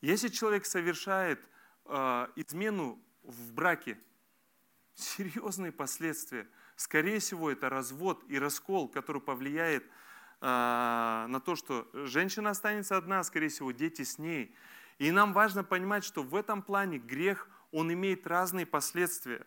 Если 0.00 0.28
человек 0.28 0.64
совершает 0.66 1.40
э, 1.86 2.26
измену 2.36 3.02
в 3.22 3.52
браке, 3.52 3.98
серьезные 4.94 5.72
последствия. 5.72 6.46
Скорее 6.76 7.18
всего, 7.18 7.50
это 7.50 7.68
развод 7.68 8.22
и 8.28 8.38
раскол, 8.38 8.88
который 8.88 9.20
повлияет 9.20 9.84
э, 9.84 9.88
на 10.40 11.40
то, 11.44 11.56
что 11.56 11.88
женщина 11.92 12.50
останется 12.50 12.96
одна, 12.96 13.22
скорее 13.24 13.48
всего, 13.48 13.72
дети 13.72 14.02
с 14.02 14.18
ней. 14.18 14.54
И 14.98 15.10
нам 15.10 15.32
важно 15.32 15.64
понимать, 15.64 16.04
что 16.04 16.22
в 16.22 16.34
этом 16.34 16.62
плане 16.62 16.98
грех, 16.98 17.48
он 17.72 17.92
имеет 17.92 18.26
разные 18.26 18.66
последствия. 18.66 19.46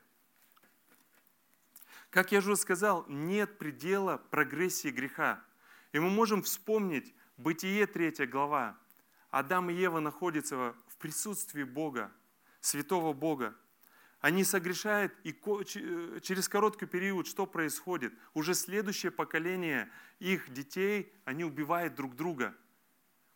Как 2.10 2.32
я 2.32 2.40
уже 2.40 2.56
сказал, 2.56 3.06
нет 3.08 3.58
предела 3.58 4.18
прогрессии 4.18 4.90
греха. 4.90 5.44
И 5.92 6.00
мы 6.00 6.10
можем 6.10 6.44
вспомнить 6.44 7.14
Бытие 7.38 7.88
3 7.88 8.28
глава. 8.28 8.78
Адам 9.32 9.72
и 9.72 9.74
Ева 9.74 10.00
находятся 10.00 10.76
в 10.88 10.98
присутствии 10.98 11.64
Бога, 11.64 12.12
святого 12.62 13.14
Бога. 13.14 13.56
Они 14.20 14.44
согрешают, 14.44 15.12
и 15.24 15.32
через 16.22 16.48
короткий 16.48 16.86
период 16.86 17.26
что 17.26 17.48
происходит? 17.48 18.14
Уже 18.36 18.54
следующее 18.54 19.12
поколение 19.12 19.92
их 20.20 20.54
детей, 20.54 21.12
они 21.26 21.44
убивают 21.44 21.96
друг 21.96 22.16
друга. 22.16 22.56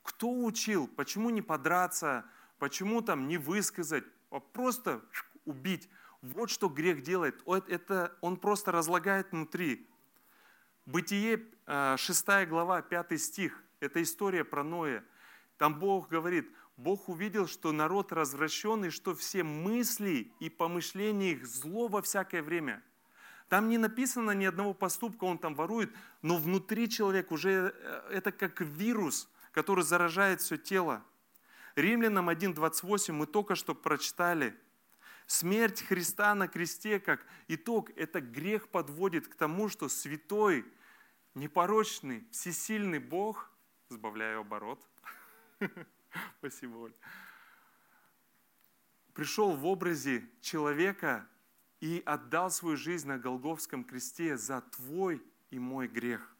Кто 0.03 0.31
учил? 0.31 0.87
Почему 0.87 1.31
не 1.31 1.41
подраться? 1.41 2.23
Почему 2.59 3.01
там 3.01 3.27
не 3.27 3.39
высказать? 3.39 4.05
А 4.29 4.39
просто 4.39 5.03
убить. 5.43 5.89
Вот 6.21 6.51
что 6.51 6.69
грех 6.69 7.01
делает. 7.01 7.41
Это 7.67 8.15
он 8.21 8.37
просто 8.37 8.71
разлагает 8.71 9.31
внутри. 9.31 9.89
Бытие 10.85 11.43
6 11.65 12.29
э, 12.29 12.45
глава, 12.45 12.81
5 12.83 13.19
стих. 13.19 13.63
Это 13.79 14.01
история 14.01 14.43
про 14.43 14.63
Ноя. 14.63 15.03
Там 15.57 15.79
Бог 15.79 16.09
говорит, 16.09 16.49
Бог 16.77 17.09
увидел, 17.09 17.47
что 17.47 17.71
народ 17.71 18.11
развращенный, 18.11 18.89
что 18.89 19.15
все 19.15 19.43
мысли 19.43 20.31
и 20.39 20.49
помышления 20.49 21.31
их 21.31 21.45
зло 21.45 21.87
во 21.87 22.01
всякое 22.01 22.41
время. 22.41 22.83
Там 23.49 23.69
не 23.69 23.77
написано 23.77 24.31
ни 24.31 24.45
одного 24.45 24.73
поступка, 24.73 25.23
он 25.23 25.37
там 25.37 25.55
ворует, 25.55 25.91
но 26.21 26.37
внутри 26.37 26.89
человека 26.89 27.33
уже 27.33 27.73
э, 27.73 28.09
это 28.11 28.31
как 28.31 28.61
вирус, 28.61 29.29
который 29.51 29.83
заражает 29.83 30.41
все 30.41 30.57
тело. 30.57 31.03
Римлянам 31.75 32.29
1.28 32.29 33.13
мы 33.13 33.25
только 33.25 33.55
что 33.55 33.73
прочитали. 33.73 34.55
Смерть 35.27 35.81
Христа 35.81 36.35
на 36.35 36.47
кресте 36.47 36.99
как 36.99 37.25
итог, 37.47 37.91
это 37.95 38.21
грех 38.21 38.69
подводит 38.69 39.27
к 39.27 39.35
тому, 39.35 39.69
что 39.69 39.87
святой, 39.87 40.65
непорочный, 41.35 42.27
всесильный 42.31 42.99
Бог– 42.99 43.51
сбавляю 43.89 44.41
оборот. 44.41 44.85
Спасибо. 46.39 46.91
Пришел 49.13 49.55
в 49.55 49.65
образе 49.65 50.29
человека 50.41 51.27
и 51.79 52.01
отдал 52.05 52.51
свою 52.51 52.77
жизнь 52.77 53.07
на 53.07 53.17
Голговском 53.17 53.83
кресте 53.83 54.37
за 54.37 54.61
твой 54.61 55.23
и 55.49 55.59
мой 55.59 55.87
грех. 55.87 56.33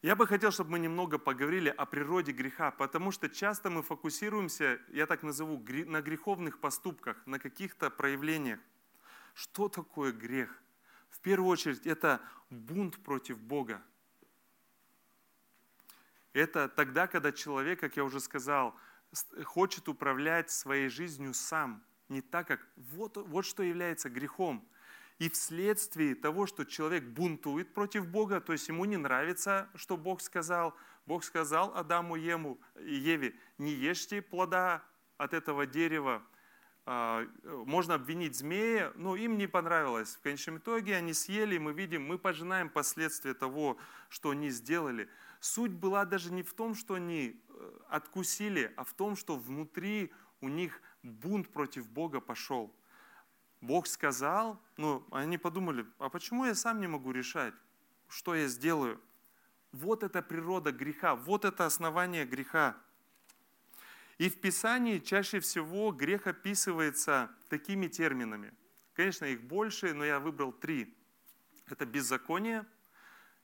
Я 0.00 0.16
бы 0.16 0.26
хотел, 0.26 0.50
чтобы 0.50 0.70
мы 0.70 0.78
немного 0.80 1.18
поговорили 1.18 1.68
о 1.68 1.86
природе 1.86 2.32
греха, 2.32 2.72
потому 2.72 3.12
что 3.12 3.28
часто 3.28 3.70
мы 3.70 3.84
фокусируемся, 3.84 4.80
я 4.88 5.06
так 5.06 5.22
назову, 5.22 5.62
на 5.86 6.02
греховных 6.02 6.58
поступках, 6.58 7.24
на 7.24 7.38
каких-то 7.38 7.88
проявлениях. 7.88 8.58
Что 9.34 9.68
такое 9.68 10.12
грех? 10.12 10.60
В 11.08 11.20
первую 11.20 11.50
очередь, 11.50 11.86
это 11.86 12.20
бунт 12.50 12.98
против 13.04 13.38
Бога. 13.38 13.80
Это 16.32 16.68
тогда, 16.68 17.06
когда 17.06 17.32
человек, 17.32 17.80
как 17.80 17.96
я 17.96 18.04
уже 18.04 18.20
сказал, 18.20 18.74
хочет 19.44 19.88
управлять 19.88 20.50
своей 20.50 20.88
жизнью 20.88 21.34
сам, 21.34 21.84
не 22.08 22.22
так, 22.22 22.46
как 22.46 22.60
вот, 22.76 23.16
вот 23.16 23.44
что 23.44 23.62
является 23.62 24.08
грехом. 24.08 24.66
И 25.18 25.28
вследствие 25.28 26.14
того, 26.14 26.46
что 26.46 26.64
человек 26.64 27.04
бунтует 27.04 27.74
против 27.74 28.08
Бога, 28.08 28.40
то 28.40 28.52
есть 28.52 28.68
ему 28.68 28.84
не 28.86 28.96
нравится, 28.96 29.68
что 29.74 29.96
Бог 29.96 30.20
сказал, 30.20 30.74
Бог 31.06 31.22
сказал 31.22 31.76
Адаму 31.76 32.16
Ему, 32.16 32.58
Еве, 32.80 33.34
не 33.58 33.72
ешьте 33.72 34.22
плода 34.22 34.82
от 35.18 35.34
этого 35.34 35.66
дерева, 35.66 36.22
а, 36.84 37.24
можно 37.44 37.94
обвинить 37.94 38.36
змея, 38.36 38.92
но 38.96 39.14
им 39.14 39.38
не 39.38 39.46
понравилось. 39.46 40.16
В 40.16 40.20
конечном 40.20 40.58
итоге 40.58 40.96
они 40.96 41.12
съели, 41.12 41.56
мы 41.58 41.72
видим, 41.72 42.04
мы 42.04 42.18
пожинаем 42.18 42.68
последствия 42.68 43.34
того, 43.34 43.78
что 44.08 44.30
они 44.30 44.50
сделали. 44.50 45.08
Суть 45.42 45.72
была 45.72 46.04
даже 46.04 46.32
не 46.32 46.44
в 46.44 46.54
том, 46.54 46.76
что 46.76 46.94
они 46.94 47.36
э, 47.48 47.78
откусили, 47.88 48.72
а 48.76 48.84
в 48.84 48.92
том, 48.92 49.16
что 49.16 49.36
внутри 49.36 50.12
у 50.40 50.48
них 50.48 50.80
бунт 51.02 51.48
против 51.48 51.88
Бога 51.88 52.20
пошел. 52.20 52.72
Бог 53.60 53.88
сказал, 53.88 54.62
ну, 54.76 55.04
они 55.10 55.38
подумали, 55.38 55.84
а 55.98 56.10
почему 56.10 56.44
я 56.44 56.54
сам 56.54 56.80
не 56.80 56.86
могу 56.86 57.10
решать, 57.10 57.54
что 58.08 58.36
я 58.36 58.46
сделаю? 58.46 59.00
Вот 59.72 60.04
это 60.04 60.22
природа 60.22 60.70
греха, 60.70 61.16
вот 61.16 61.44
это 61.44 61.66
основание 61.66 62.24
греха. 62.24 62.76
И 64.18 64.30
в 64.30 64.40
Писании 64.40 65.00
чаще 65.00 65.40
всего 65.40 65.90
грех 65.90 66.28
описывается 66.28 67.28
такими 67.48 67.88
терминами. 67.88 68.54
Конечно, 68.94 69.24
их 69.24 69.42
больше, 69.42 69.92
но 69.92 70.04
я 70.04 70.20
выбрал 70.20 70.52
три. 70.52 70.96
Это 71.66 71.84
беззаконие. 71.84 72.64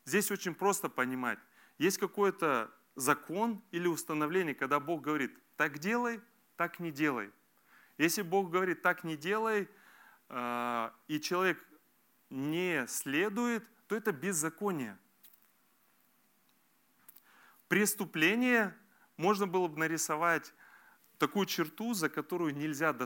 Здесь 0.04 0.30
очень 0.30 0.54
просто 0.54 0.88
понимать. 0.88 1.40
Есть 1.78 1.98
какой-то 1.98 2.70
закон 2.96 3.62
или 3.70 3.86
установление, 3.86 4.54
когда 4.54 4.80
Бог 4.80 5.02
говорит, 5.02 5.32
так 5.56 5.78
делай, 5.78 6.20
так 6.56 6.80
не 6.80 6.90
делай. 6.90 7.30
Если 7.96 8.22
Бог 8.22 8.50
говорит, 8.50 8.82
так 8.82 9.04
не 9.04 9.16
делай, 9.16 9.68
а, 10.28 10.92
и 11.06 11.20
человек 11.20 11.64
не 12.30 12.86
следует, 12.88 13.64
то 13.86 13.96
это 13.96 14.12
беззаконие. 14.12 14.98
Преступление 17.68 18.76
можно 19.16 19.46
было 19.46 19.68
бы 19.68 19.78
нарисовать 19.78 20.52
такую 21.18 21.46
черту, 21.46 21.94
за 21.94 22.08
которую 22.08 22.54
нельзя 22.54 22.96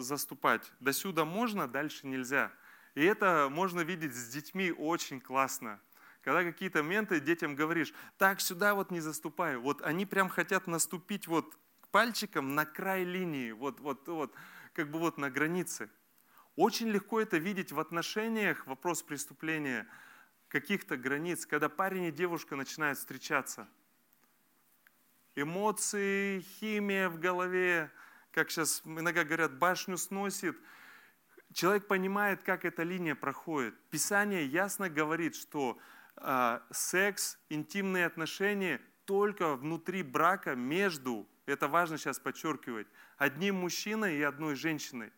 заступать. 0.00 0.72
До 0.80 0.92
сюда 0.92 1.24
можно, 1.24 1.66
дальше 1.66 2.06
нельзя. 2.06 2.52
И 2.94 3.04
это 3.04 3.48
можно 3.50 3.80
видеть 3.80 4.14
с 4.14 4.28
детьми 4.28 4.72
очень 4.72 5.20
классно. 5.20 5.80
Когда 6.26 6.42
какие-то 6.42 6.82
моменты 6.82 7.20
детям 7.20 7.54
говоришь, 7.54 7.94
так, 8.18 8.40
сюда 8.40 8.74
вот 8.74 8.90
не 8.90 8.98
заступай. 8.98 9.56
Вот 9.56 9.80
они 9.82 10.06
прям 10.06 10.28
хотят 10.28 10.66
наступить 10.66 11.28
вот 11.28 11.56
пальчиком 11.92 12.56
на 12.56 12.66
край 12.66 13.04
линии, 13.04 13.52
вот, 13.52 13.78
вот, 13.78 14.08
вот, 14.08 14.34
как 14.72 14.90
бы 14.90 14.98
вот 14.98 15.18
на 15.18 15.30
границе. 15.30 15.88
Очень 16.56 16.88
легко 16.88 17.20
это 17.20 17.36
видеть 17.36 17.70
в 17.70 17.78
отношениях, 17.78 18.66
вопрос 18.66 19.04
преступления, 19.04 19.86
каких-то 20.48 20.96
границ, 20.96 21.46
когда 21.46 21.68
парень 21.68 22.06
и 22.06 22.10
девушка 22.10 22.56
начинают 22.56 22.98
встречаться. 22.98 23.68
Эмоции, 25.36 26.40
химия 26.58 27.08
в 27.08 27.20
голове, 27.20 27.92
как 28.32 28.50
сейчас 28.50 28.82
иногда 28.84 29.22
говорят, 29.22 29.56
башню 29.56 29.96
сносит. 29.96 30.58
Человек 31.52 31.86
понимает, 31.86 32.42
как 32.42 32.64
эта 32.64 32.82
линия 32.82 33.14
проходит. 33.14 33.80
Писание 33.90 34.44
ясно 34.44 34.88
говорит, 34.88 35.36
что 35.36 35.78
секс, 36.70 37.38
интимные 37.48 38.06
отношения 38.06 38.80
только 39.04 39.54
внутри 39.54 40.02
брака 40.02 40.54
между, 40.54 41.26
это 41.46 41.68
важно 41.68 41.98
сейчас 41.98 42.18
подчеркивать, 42.18 42.86
одним 43.16 43.56
мужчиной 43.56 44.16
и 44.16 44.22
одной 44.22 44.56
женщиной. 44.56 45.12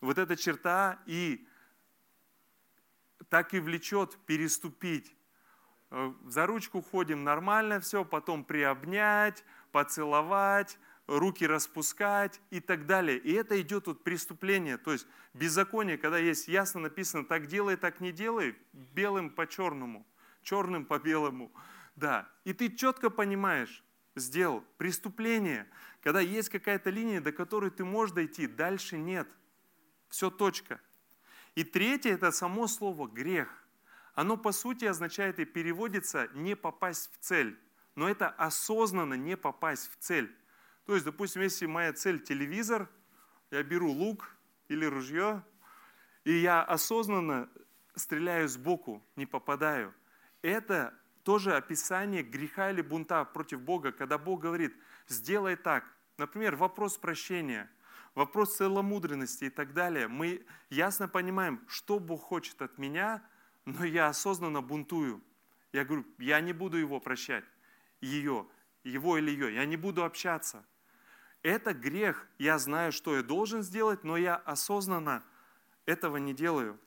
Вот 0.00 0.18
эта 0.18 0.36
черта 0.36 0.98
и 1.06 1.46
так 3.28 3.54
и 3.54 3.60
влечет 3.60 4.16
переступить. 4.26 5.14
Э, 5.90 6.12
за 6.26 6.46
ручку 6.46 6.80
ходим 6.80 7.24
нормально 7.24 7.80
все, 7.80 8.04
потом 8.04 8.44
приобнять, 8.44 9.44
поцеловать, 9.72 10.78
руки 11.06 11.46
распускать 11.46 12.40
и 12.50 12.60
так 12.60 12.86
далее. 12.86 13.18
И 13.18 13.32
это 13.32 13.60
идет 13.60 13.88
от 13.88 14.02
преступления, 14.04 14.78
то 14.78 14.92
есть 14.92 15.06
беззаконие, 15.34 15.98
когда 15.98 16.18
есть 16.18 16.48
ясно 16.48 16.80
написано 16.80 17.24
«так 17.24 17.46
делай, 17.46 17.76
так 17.76 18.00
не 18.00 18.12
делай», 18.12 18.56
белым 18.72 19.30
по 19.30 19.46
черному, 19.46 20.06
черным 20.42 20.84
по 20.84 20.98
белому. 20.98 21.52
Да, 21.94 22.28
и 22.44 22.52
ты 22.52 22.70
четко 22.70 23.10
понимаешь, 23.10 23.82
сделал 24.14 24.64
преступление, 24.76 25.66
когда 26.02 26.20
есть 26.20 26.50
какая-то 26.50 26.90
линия, 26.90 27.20
до 27.20 27.32
которой 27.32 27.70
ты 27.70 27.84
можешь 27.84 28.14
дойти, 28.14 28.46
дальше 28.46 28.98
нет– 28.98 29.28
все, 30.08 30.30
точка. 30.30 30.80
И 31.54 31.64
третье– 31.64 32.10
это 32.14 32.30
само 32.32 32.66
слово 32.66 33.06
«грех». 33.06 33.48
Оно 34.14 34.36
по 34.36 34.52
сути 34.52 34.84
означает 34.86 35.38
и 35.38 35.44
переводится 35.44 36.28
«не 36.34 36.56
попасть 36.56 37.10
в 37.12 37.18
цель». 37.18 37.58
Но 37.94 38.08
это 38.08 38.28
осознанно 38.28 39.14
не 39.14 39.36
попасть 39.36 39.90
в 39.90 39.96
цель. 39.98 40.34
То 40.86 40.94
есть, 40.94 41.04
допустим, 41.04 41.42
если 41.42 41.66
моя 41.66 41.92
цель– 41.92 42.20
телевизор, 42.22 42.88
я 43.50 43.62
беру 43.62 43.90
лук 43.90 44.36
или 44.68 44.84
ружье, 44.84 45.42
и 46.24 46.32
я 46.32 46.62
осознанно 46.62 47.48
стреляю 47.94 48.48
сбоку, 48.48 49.04
не 49.16 49.26
попадаю. 49.26 49.94
Это 50.42 50.94
тоже 51.24 51.56
описание 51.56 52.22
греха 52.22 52.70
или 52.70 52.82
бунта 52.82 53.24
против 53.24 53.60
Бога, 53.60 53.92
когда 53.92 54.16
Бог 54.16 54.40
говорит, 54.40 54.74
сделай 55.08 55.56
так. 55.56 55.84
Например, 56.16 56.56
вопрос 56.56 56.96
прощения– 56.96 57.70
вопрос 58.16 58.56
целомудренности 58.56 59.44
и 59.44 59.50
так 59.50 59.74
далее, 59.74 60.08
мы 60.08 60.44
ясно 60.70 61.06
понимаем, 61.06 61.62
что 61.68 62.00
Бог 62.00 62.22
хочет 62.22 62.60
от 62.62 62.78
меня, 62.78 63.22
но 63.66 63.84
я 63.84 64.08
осознанно 64.08 64.62
бунтую. 64.62 65.22
Я 65.72 65.84
говорю, 65.84 66.04
я 66.18 66.40
не 66.40 66.52
буду 66.52 66.78
его 66.78 66.98
прощать, 66.98 67.44
ее, 68.00 68.48
его 68.82 69.18
или 69.18 69.30
ее, 69.30 69.54
я 69.54 69.66
не 69.66 69.76
буду 69.76 70.02
общаться. 70.02 70.64
Это 71.42 71.74
грех, 71.74 72.26
я 72.38 72.58
знаю, 72.58 72.92
что 72.92 73.16
я 73.16 73.22
должен 73.22 73.62
сделать, 73.62 74.04
но 74.04 74.16
я 74.16 74.36
осознанно 74.36 75.24
этого 75.84 76.16
не 76.16 76.34
делаю. 76.34 76.78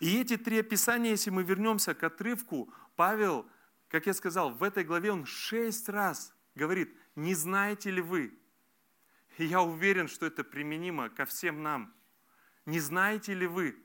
И 0.00 0.20
эти 0.20 0.36
три 0.36 0.60
описания, 0.60 1.10
если 1.10 1.30
мы 1.30 1.42
вернемся 1.42 1.94
к 1.94 2.02
отрывку, 2.02 2.72
Павел, 2.96 3.46
как 3.88 4.06
я 4.06 4.14
сказал, 4.14 4.50
в 4.50 4.62
этой 4.62 4.84
главе 4.84 5.12
он 5.12 5.26
шесть 5.26 5.88
раз 5.88 6.34
говорит, 6.54 6.96
не 7.14 7.34
знаете 7.34 7.90
ли 7.90 8.00
вы, 8.00 8.38
и 9.38 9.44
я 9.44 9.62
уверен, 9.62 10.08
что 10.08 10.26
это 10.26 10.44
применимо 10.44 11.08
ко 11.08 11.24
всем 11.24 11.62
нам. 11.62 11.92
Не 12.66 12.80
знаете 12.80 13.34
ли 13.34 13.46
вы? 13.46 13.76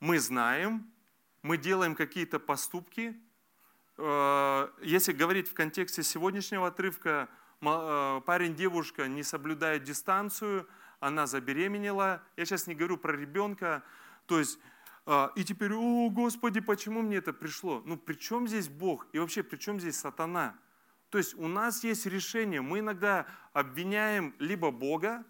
Мы 0.00 0.18
знаем, 0.18 0.90
мы 1.42 1.56
делаем 1.56 1.94
какие-то 1.94 2.38
поступки. 2.38 3.20
Э, 3.96 4.68
если 4.82 5.12
говорить 5.12 5.48
в 5.48 5.54
контексте 5.54 6.02
сегодняшнего 6.02 6.68
отрывка, 6.68 7.28
э, 7.62 8.20
парень-девушка 8.24 9.08
не 9.08 9.22
соблюдают 9.22 9.84
дистанцию, 9.84 10.68
она 11.00 11.26
забеременела. 11.26 12.22
Я 12.36 12.44
сейчас 12.44 12.66
не 12.66 12.74
говорю 12.74 12.96
про 12.96 13.16
ребенка. 13.16 13.82
То 14.26 14.38
есть, 14.38 14.58
э, 15.06 15.28
и 15.36 15.44
теперь, 15.44 15.72
о, 15.74 16.10
Господи, 16.10 16.60
почему 16.60 17.02
мне 17.02 17.16
это 17.16 17.32
пришло? 17.32 17.82
Ну, 17.84 17.96
при 17.96 18.14
чем 18.14 18.48
здесь 18.48 18.68
Бог? 18.68 19.06
И 19.12 19.18
вообще, 19.18 19.42
при 19.42 19.56
чем 19.56 19.80
здесь 19.80 19.98
сатана? 19.98 20.56
То 21.10 21.18
есть 21.18 21.34
у 21.34 21.48
нас 21.48 21.82
есть 21.84 22.06
решение. 22.06 22.60
Мы 22.60 22.78
иногда 22.78 23.26
обвиняем 23.52 24.34
либо 24.38 24.70
Бога 24.70 25.24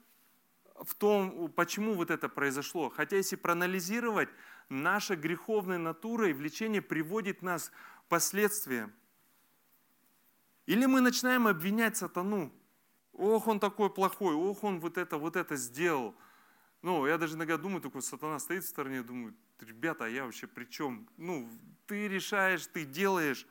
в 0.74 0.94
том, 0.94 1.50
почему 1.52 1.94
вот 1.94 2.10
это 2.10 2.28
произошло. 2.28 2.90
Хотя 2.90 3.16
если 3.16 3.36
проанализировать, 3.36 4.28
наша 4.68 5.16
греховная 5.16 5.78
натура 5.78 6.28
и 6.28 6.32
влечение 6.32 6.82
приводит 6.82 7.42
нас 7.42 7.70
к 7.70 8.08
последствиям. 8.08 8.92
Или 10.70 10.86
мы 10.86 11.00
начинаем 11.00 11.48
обвинять 11.48 11.96
сатану. 11.96 12.52
Ох, 13.12 13.48
он 13.48 13.58
такой 13.58 13.92
плохой, 13.92 14.36
ох, 14.36 14.62
он 14.62 14.78
вот 14.78 14.98
это, 14.98 15.18
вот 15.18 15.34
это 15.34 15.56
сделал. 15.56 16.14
Ну, 16.80 17.08
я 17.08 17.18
даже 17.18 17.34
иногда 17.34 17.56
думаю, 17.56 17.80
такой 17.80 18.02
сатана 18.02 18.38
стоит 18.38 18.62
в 18.62 18.68
стороне, 18.68 19.02
думаю, 19.02 19.34
ребята, 19.58 20.04
а 20.04 20.08
я 20.08 20.24
вообще 20.24 20.46
при 20.46 20.66
чем? 20.66 21.08
Ну, 21.16 21.50
ты 21.86 22.06
решаешь, 22.06 22.68
ты 22.68 22.84
делаешь. 22.84 23.48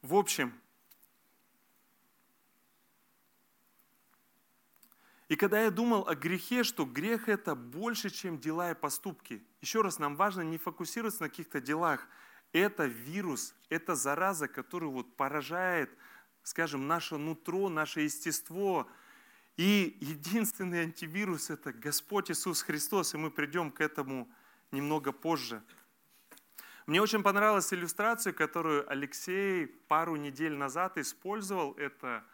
В 0.00 0.14
общем, 0.14 0.54
и 5.28 5.36
когда 5.36 5.60
я 5.60 5.70
думал 5.70 6.08
о 6.08 6.14
грехе, 6.14 6.64
что 6.64 6.86
грех 6.86 7.28
это 7.28 7.54
больше, 7.54 8.08
чем 8.08 8.38
дела 8.38 8.70
и 8.70 8.74
поступки. 8.74 9.44
Еще 9.60 9.82
раз, 9.82 9.98
нам 9.98 10.16
важно 10.16 10.40
не 10.40 10.56
фокусироваться 10.56 11.24
на 11.24 11.28
каких-то 11.28 11.60
делах. 11.60 12.08
Это 12.52 12.86
вирус, 12.86 13.54
это 13.68 13.94
зараза, 13.94 14.48
который 14.48 14.88
вот 14.88 15.14
поражает, 15.16 15.90
скажем, 16.42 16.88
наше 16.88 17.16
нутро, 17.16 17.68
наше 17.68 18.00
естество. 18.00 18.88
И 19.56 19.96
единственный 20.00 20.80
антивирус– 20.80 21.50
это 21.50 21.72
Господь 21.72 22.30
Иисус 22.30 22.62
Христос, 22.62 23.14
и 23.14 23.18
мы 23.18 23.30
придем 23.30 23.70
к 23.70 23.80
этому 23.80 24.28
немного 24.72 25.12
позже. 25.12 25.62
Мне 26.86 27.00
очень 27.00 27.22
понравилась 27.22 27.72
иллюстрация, 27.72 28.32
которую 28.32 28.90
Алексей 28.90 29.66
пару 29.66 30.16
недель 30.16 30.54
назад 30.54 30.98
использовал. 30.98 31.74
Это, 31.74 32.24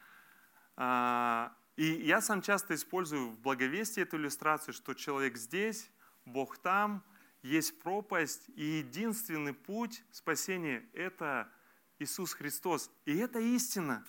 а, 0.76 1.52
и 1.76 1.85
я 1.85 2.22
сам 2.22 2.40
часто 2.40 2.74
использую 2.74 3.29
в 3.33 3.40
благовестии 3.40 4.02
эту 4.02 4.16
иллюстрацию, 4.16 4.72
что 4.72 4.94
человек 4.94 5.37
здесь, 5.37 5.90
Бог 6.24 6.57
там, 6.57 7.05
есть 7.47 7.79
пропасть, 7.81 8.49
и 8.55 8.65
единственный 8.65 9.55
путь 9.55 10.03
спасения– 10.11 10.85
это 10.93 11.51
Иисус 11.99 12.33
Христос. 12.35 12.91
И 13.05 13.17
это 13.17 13.39
истина. 13.39 14.05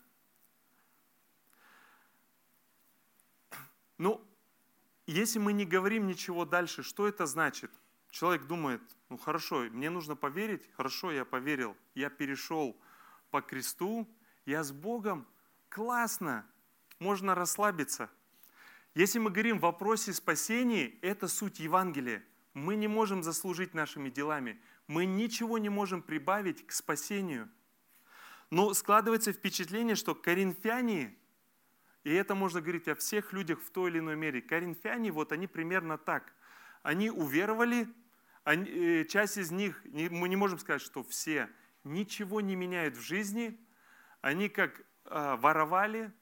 Ну, 3.98 4.22
если 5.06 5.40
мы 5.40 5.54
не 5.54 5.66
говорим 5.66 6.08
ничего 6.08 6.46
дальше, 6.46 6.84
что 6.84 7.08
это 7.08 7.26
значит– 7.26 7.72
Человек 8.18 8.48
думает, 8.48 8.82
ну 9.10 9.18
хорошо, 9.18 9.68
мне 9.72 9.90
нужно 9.90 10.16
поверить, 10.16 10.70
хорошо, 10.76 11.12
я 11.12 11.26
поверил, 11.26 11.76
я 11.94 12.10
перешел 12.10 12.76
по 13.30 13.42
кресту, 13.42 14.08
я 14.46 14.64
с 14.64 14.72
Богом, 14.72 15.28
классно, 15.70 16.46
можно 17.00 17.36
расслабиться. 17.36 18.10
Если 18.96 19.20
мы 19.20 19.30
говорим 19.30 19.60
в 19.60 19.62
вопросе 19.62 20.14
спасения, 20.14 20.98
это 21.02 21.28
суть 21.28 21.60
Евангелия. 21.60 22.24
Мы 22.58 22.76
не 22.76 22.88
можем 22.88 23.24
заслужить 23.24 23.74
нашими 23.74 24.10
делами, 24.10 24.60
мы 24.88 25.06
ничего 25.06 25.58
не 25.58 25.70
можем 25.70 26.02
прибавить 26.02 26.66
к 26.66 26.72
спасению. 26.72 27.50
Но 28.50 28.74
складывается 28.74 29.32
впечатление, 29.32 29.96
что 29.96 30.16
коринфяне, 30.16 31.16
и 32.04 32.14
это 32.14 32.34
можно 32.34 32.62
говорить 32.62 32.88
о 32.88 32.96
всех 32.96 33.32
людях 33.32 33.62
в 33.62 33.70
той 33.70 33.92
или 33.92 34.00
иной 34.00 34.16
мере, 34.16 34.42
коринфяне, 34.42 35.12
вот 35.12 35.32
они 35.32 35.48
примерно 35.48 35.98
так 35.98 36.34
они 36.88 37.12
уверовали, 37.12 37.94
они, 38.46 38.70
э, 38.70 39.06
часть 39.06 39.38
из 39.38 39.52
них, 39.52 39.84
мы 39.86 40.30
не 40.30 40.38
можем 40.38 40.58
сказать, 40.58 40.82
что 40.82 41.04
все, 41.04 41.50
ничего 41.84 42.40
не 42.40 42.56
меняют 42.56 42.96
в 42.96 43.02
жизни, 43.02 43.60
они 44.22 44.48
как 44.48 44.80
э, 44.80 45.36
воровали, 45.36 46.14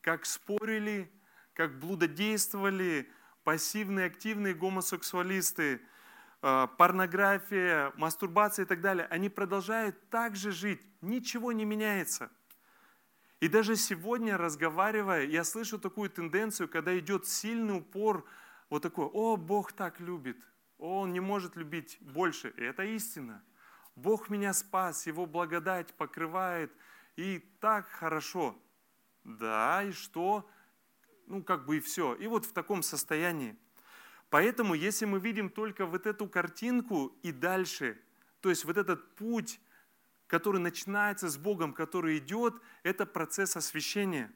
как 0.00 0.24
спорили, 0.24 1.12
как 1.54 1.80
блудодействовали, 1.80 3.10
пассивные, 3.46 4.06
активные 4.06 4.54
гомосексуалисты, 4.54 5.80
э, 6.42 6.66
порнография, 6.76 7.92
мастурбация 7.96 8.64
и 8.64 8.66
так 8.66 8.80
далее, 8.80 9.06
они 9.08 9.28
продолжают 9.28 10.10
так 10.10 10.34
же 10.34 10.50
жить, 10.50 10.80
ничего 11.00 11.52
не 11.52 11.64
меняется. 11.64 12.28
И 13.38 13.46
даже 13.46 13.76
сегодня, 13.76 14.36
разговаривая, 14.36 15.26
я 15.26 15.44
слышу 15.44 15.78
такую 15.78 16.10
тенденцию, 16.10 16.68
когда 16.68 16.98
идет 16.98 17.28
сильный 17.28 17.78
упор, 17.78 18.24
вот 18.68 18.82
такой, 18.82 19.04
о, 19.04 19.36
Бог 19.36 19.72
так 19.72 20.00
любит, 20.00 20.38
о, 20.78 21.02
Он 21.02 21.12
не 21.12 21.20
может 21.20 21.54
любить 21.54 21.98
больше. 22.00 22.52
И 22.56 22.64
это 22.64 22.82
истина. 22.82 23.44
Бог 23.94 24.28
меня 24.28 24.54
спас, 24.54 25.06
Его 25.06 25.24
благодать 25.24 25.94
покрывает, 25.94 26.72
и 27.14 27.38
так 27.60 27.86
хорошо. 27.90 28.56
Да, 29.22 29.84
и 29.84 29.92
что? 29.92 30.50
Ну, 31.26 31.42
как 31.42 31.66
бы 31.66 31.78
и 31.78 31.80
все. 31.80 32.14
И 32.14 32.26
вот 32.26 32.46
в 32.46 32.52
таком 32.52 32.82
состоянии. 32.82 33.56
Поэтому, 34.30 34.74
если 34.74 35.04
мы 35.04 35.18
видим 35.18 35.50
только 35.50 35.86
вот 35.86 36.06
эту 36.06 36.28
картинку 36.28 37.16
и 37.22 37.32
дальше, 37.32 37.98
то 38.40 38.50
есть 38.50 38.64
вот 38.64 38.76
этот 38.76 39.14
путь, 39.16 39.60
который 40.26 40.60
начинается 40.60 41.28
с 41.28 41.36
Богом, 41.36 41.72
который 41.72 42.18
идет, 42.18 42.60
это 42.82 43.06
процесс 43.06 43.56
освящения. 43.56 44.32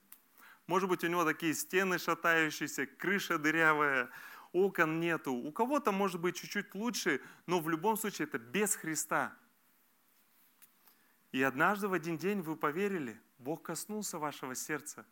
Может 0.67 0.89
быть, 0.89 1.03
у 1.03 1.09
него 1.09 1.25
такие 1.25 1.55
стены 1.55 1.99
шатающиеся, 1.99 2.87
крыша 2.87 3.39
дырявая, 3.39 4.11
окон 4.53 5.01
нету. 5.01 5.33
У 5.33 5.51
кого-то 5.51 5.91
может 5.93 6.21
быть 6.21 6.37
чуть-чуть 6.37 6.75
лучше, 6.75 7.21
но 7.47 7.61
в 7.61 7.69
любом 7.69 7.97
случае 7.97 8.29
это 8.29 8.39
без 8.39 8.77
Христа. 8.77 9.37
И 11.33 11.43
однажды 11.43 11.89
в 11.89 11.93
один 11.93 12.17
день 12.17 12.41
вы 12.41 12.55
поверили, 12.55 13.21
Бог 13.39 13.63
коснулся 13.63 14.19
вашего 14.19 14.55
сердца, 14.55 15.05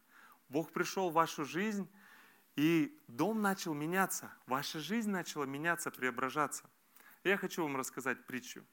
Бог 0.49 0.71
пришел 0.71 1.11
в 1.11 1.15
вашу 1.15 1.45
жизнь, 1.45 1.91
и 2.55 2.97
дом 3.09 3.43
начал 3.43 3.75
меняться, 3.75 4.33
ваша 4.47 4.79
жизнь 4.79 5.11
начала 5.11 5.45
меняться, 5.45 5.91
преображаться. 5.91 6.65
Я 7.25 7.37
хочу 7.37 7.65
вам 7.65 7.77
рассказать 7.77 8.25
притчу. 8.25 8.65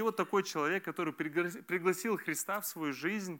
И 0.00 0.02
вот 0.02 0.16
такой 0.16 0.44
человек, 0.44 0.82
который 0.82 1.12
пригласил 1.12 2.16
Христа 2.16 2.62
в 2.62 2.66
свою 2.66 2.94
жизнь, 2.94 3.38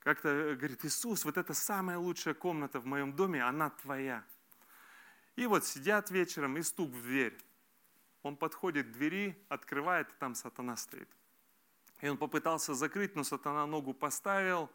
как-то 0.00 0.54
говорит, 0.54 0.84
Иисус, 0.84 1.24
вот 1.24 1.38
это 1.38 1.54
самая 1.54 1.96
лучшая 1.96 2.34
комната 2.34 2.78
в 2.78 2.84
моем 2.84 3.14
доме, 3.16 3.42
она 3.42 3.70
твоя. 3.70 4.22
И 5.34 5.46
вот 5.46 5.64
сидят 5.64 6.10
вечером, 6.10 6.58
и 6.58 6.62
стук 6.62 6.90
в 6.90 7.00
дверь. 7.00 7.38
Он 8.22 8.36
подходит 8.36 8.88
к 8.88 8.90
двери, 8.90 9.42
открывает, 9.48 10.10
и 10.10 10.14
там 10.18 10.34
сатана 10.34 10.76
стоит. 10.76 11.08
И 12.02 12.08
он 12.10 12.18
попытался 12.18 12.74
закрыть, 12.74 13.16
но 13.16 13.24
сатана 13.24 13.64
ногу 13.64 13.94
поставил. 13.94 14.70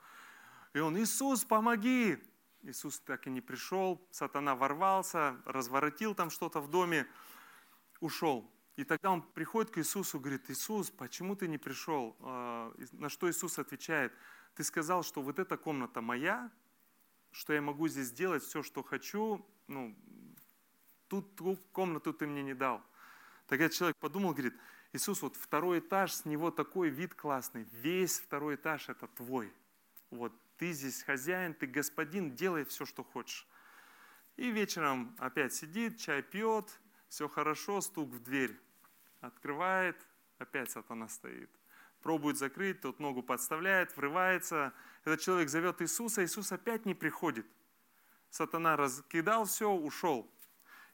И 0.73 0.79
он, 0.79 0.97
Иисус, 0.97 1.45
помоги! 1.45 2.17
Иисус 2.63 2.99
так 3.01 3.27
и 3.27 3.29
не 3.29 3.41
пришел. 3.41 4.01
Сатана 4.09 4.55
ворвался, 4.55 5.39
разворотил 5.45 6.15
там 6.15 6.31
что-то 6.31 6.59
в 6.59 6.71
доме, 6.71 7.05
ушел. 7.99 8.51
И 8.81 8.83
тогда 8.83 9.11
он 9.11 9.21
приходит 9.21 9.69
к 9.69 9.77
Иисусу, 9.77 10.19
говорит, 10.19 10.49
Иисус, 10.49 10.89
почему 10.89 11.35
ты 11.35 11.47
не 11.47 11.59
пришел? 11.59 12.15
А, 12.21 12.73
на 12.93 13.09
что 13.09 13.29
Иисус 13.29 13.59
отвечает, 13.59 14.11
ты 14.55 14.63
сказал, 14.63 15.03
что 15.03 15.21
вот 15.21 15.37
эта 15.37 15.55
комната 15.55 16.01
моя, 16.01 16.49
что 17.31 17.53
я 17.53 17.61
могу 17.61 17.87
здесь 17.87 18.11
делать 18.11 18.41
все, 18.41 18.63
что 18.63 18.81
хочу, 18.81 19.45
ну, 19.67 19.95
тут, 21.09 21.35
тут 21.35 21.59
комнату 21.71 22.11
ты 22.11 22.25
мне 22.25 22.41
не 22.41 22.55
дал. 22.55 22.81
Тогда 23.45 23.69
человек 23.69 23.97
подумал, 23.97 24.31
говорит, 24.31 24.55
Иисус, 24.93 25.21
вот 25.21 25.35
второй 25.35 25.77
этаж, 25.77 26.13
с 26.13 26.25
него 26.25 26.49
такой 26.49 26.89
вид 26.89 27.13
классный, 27.13 27.67
весь 27.71 28.19
второй 28.19 28.55
этаж 28.55 28.89
это 28.89 29.05
твой. 29.05 29.53
Вот 30.09 30.33
ты 30.57 30.71
здесь 30.71 31.03
хозяин, 31.03 31.53
ты 31.53 31.67
господин, 31.67 32.33
делай 32.33 32.65
все, 32.65 32.87
что 32.87 33.03
хочешь. 33.03 33.47
И 34.37 34.49
вечером 34.49 35.15
опять 35.19 35.53
сидит, 35.53 35.99
чай 35.99 36.23
пьет, 36.23 36.79
все 37.09 37.27
хорошо, 37.27 37.79
стук 37.81 38.09
в 38.09 38.23
дверь. 38.23 38.59
Открывает, 39.21 39.95
опять 40.39 40.71
сатана 40.71 41.07
стоит. 41.07 41.49
Пробует 42.01 42.37
закрыть, 42.37 42.81
тот 42.81 42.99
ногу 42.99 43.21
подставляет, 43.21 43.95
врывается. 43.95 44.73
Этот 45.05 45.21
человек 45.21 45.49
зовет 45.49 45.81
Иисуса, 45.81 46.25
Иисус 46.25 46.51
опять 46.51 46.85
не 46.85 46.95
приходит. 46.95 47.45
Сатана 48.31 48.75
раскидал 48.75 49.45
все, 49.45 49.69
ушел. 49.69 50.29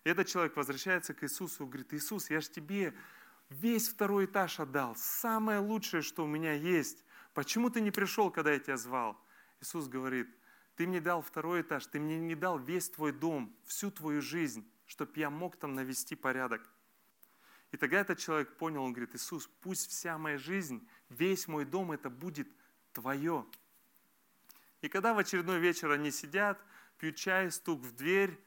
И 0.04 0.10
этот 0.10 0.28
человек 0.28 0.56
возвращается 0.58 1.14
к 1.14 1.24
Иисусу 1.24 1.64
и 1.64 1.68
говорит, 1.68 1.94
Иисус, 1.94 2.30
я 2.30 2.42
же 2.42 2.50
тебе 2.50 2.94
весь 3.50 3.88
второй 3.88 4.26
этаж 4.26 4.60
отдал, 4.60 4.96
самое 4.98 5.60
лучшее, 5.60 6.02
что 6.02 6.24
у 6.26 6.28
меня 6.28 6.54
есть. 6.54 7.06
Почему 7.34 7.70
ты 7.70 7.80
не 7.80 7.92
пришел, 7.92 8.30
когда 8.30 8.52
я 8.52 8.60
тебя 8.60 8.78
звал? 8.78 9.18
Иисус 9.62 9.88
говорит, 9.88 10.28
ты 10.76 10.86
мне 10.86 11.00
дал 11.00 11.22
второй 11.22 11.62
этаж, 11.62 11.86
ты 11.88 12.00
мне 12.00 12.18
не 12.20 12.36
дал 12.36 12.60
весь 12.60 12.90
твой 12.90 13.12
дом, 13.12 13.56
всю 13.66 13.92
твою 13.92 14.22
жизнь, 14.22 14.70
чтобы 14.86 15.14
я 15.16 15.30
мог 15.30 15.56
там 15.56 15.74
навести 15.74 16.16
порядок. 16.16 16.70
И 17.72 17.78
тогда 17.78 18.00
этот 18.00 18.20
человек 18.20 18.56
понял, 18.58 18.84
он 18.84 18.94
говорит, 18.94 19.16
Иисус, 19.16 19.50
пусть 19.62 19.90
вся 19.90 20.18
моя 20.18 20.38
жизнь, 20.38 20.88
весь 21.10 21.48
мой 21.48 21.66
дом, 21.66 21.92
это 21.92 22.10
будет 22.10 22.48
твое. 22.94 23.46
И 24.82 24.90
когда 24.90 25.14
в 25.14 25.18
очередной 25.18 25.60
вечер 25.60 25.92
они 25.92 26.12
сидят, 26.12 26.64
пьют 26.98 27.16
чай, 27.16 27.52
стук 27.52 27.82
в 27.82 27.96
дверь, 27.96 28.40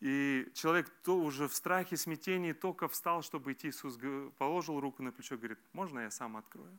и 0.00 0.50
человек 0.54 0.90
то 1.02 1.18
уже 1.18 1.48
в 1.48 1.54
страхе, 1.54 1.96
смятении 1.96 2.52
только 2.52 2.88
встал, 2.88 3.22
чтобы 3.22 3.52
идти. 3.52 3.68
Иисус 3.68 3.98
положил 4.38 4.80
руку 4.80 5.02
на 5.02 5.12
плечо, 5.12 5.36
говорит, 5.36 5.58
можно 5.72 6.00
я 6.00 6.10
сам 6.10 6.36
открою? 6.36 6.78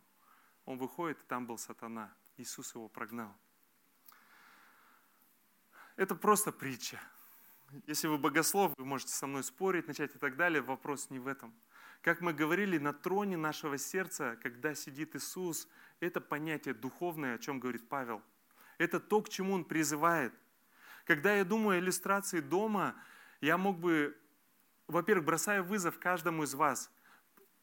Он 0.65 0.77
выходит, 0.77 1.19
и 1.19 1.25
там 1.27 1.45
был 1.45 1.57
сатана. 1.57 2.13
Иисус 2.37 2.73
его 2.75 2.87
прогнал. 2.87 3.35
Это 5.95 6.15
просто 6.15 6.51
притча. 6.51 6.99
Если 7.87 8.07
вы 8.07 8.17
богослов, 8.17 8.73
вы 8.77 8.85
можете 8.85 9.13
со 9.13 9.27
мной 9.27 9.43
спорить, 9.43 9.87
начать 9.87 10.15
и 10.15 10.17
так 10.17 10.35
далее. 10.35 10.61
Вопрос 10.61 11.09
не 11.09 11.19
в 11.19 11.27
этом. 11.27 11.53
Как 12.01 12.21
мы 12.21 12.33
говорили, 12.33 12.77
на 12.77 12.93
троне 12.93 13.37
нашего 13.37 13.77
сердца, 13.77 14.37
когда 14.41 14.75
сидит 14.75 15.15
Иисус, 15.15 15.67
это 15.99 16.21
понятие 16.21 16.73
духовное, 16.73 17.35
о 17.35 17.39
чем 17.39 17.59
говорит 17.59 17.89
Павел. 17.89 18.21
Это 18.77 18.99
то, 18.99 19.21
к 19.21 19.29
чему 19.29 19.53
Он 19.53 19.65
призывает. 19.65 20.33
Когда 21.05 21.35
я 21.35 21.43
думаю 21.43 21.77
о 21.77 21.79
иллюстрации 21.79 22.41
дома, 22.41 22.95
я 23.41 23.57
мог 23.57 23.79
бы, 23.79 24.17
во-первых, 24.87 25.25
бросая 25.25 25.63
вызов 25.63 25.99
каждому 25.99 26.43
из 26.43 26.53
вас, 26.53 26.91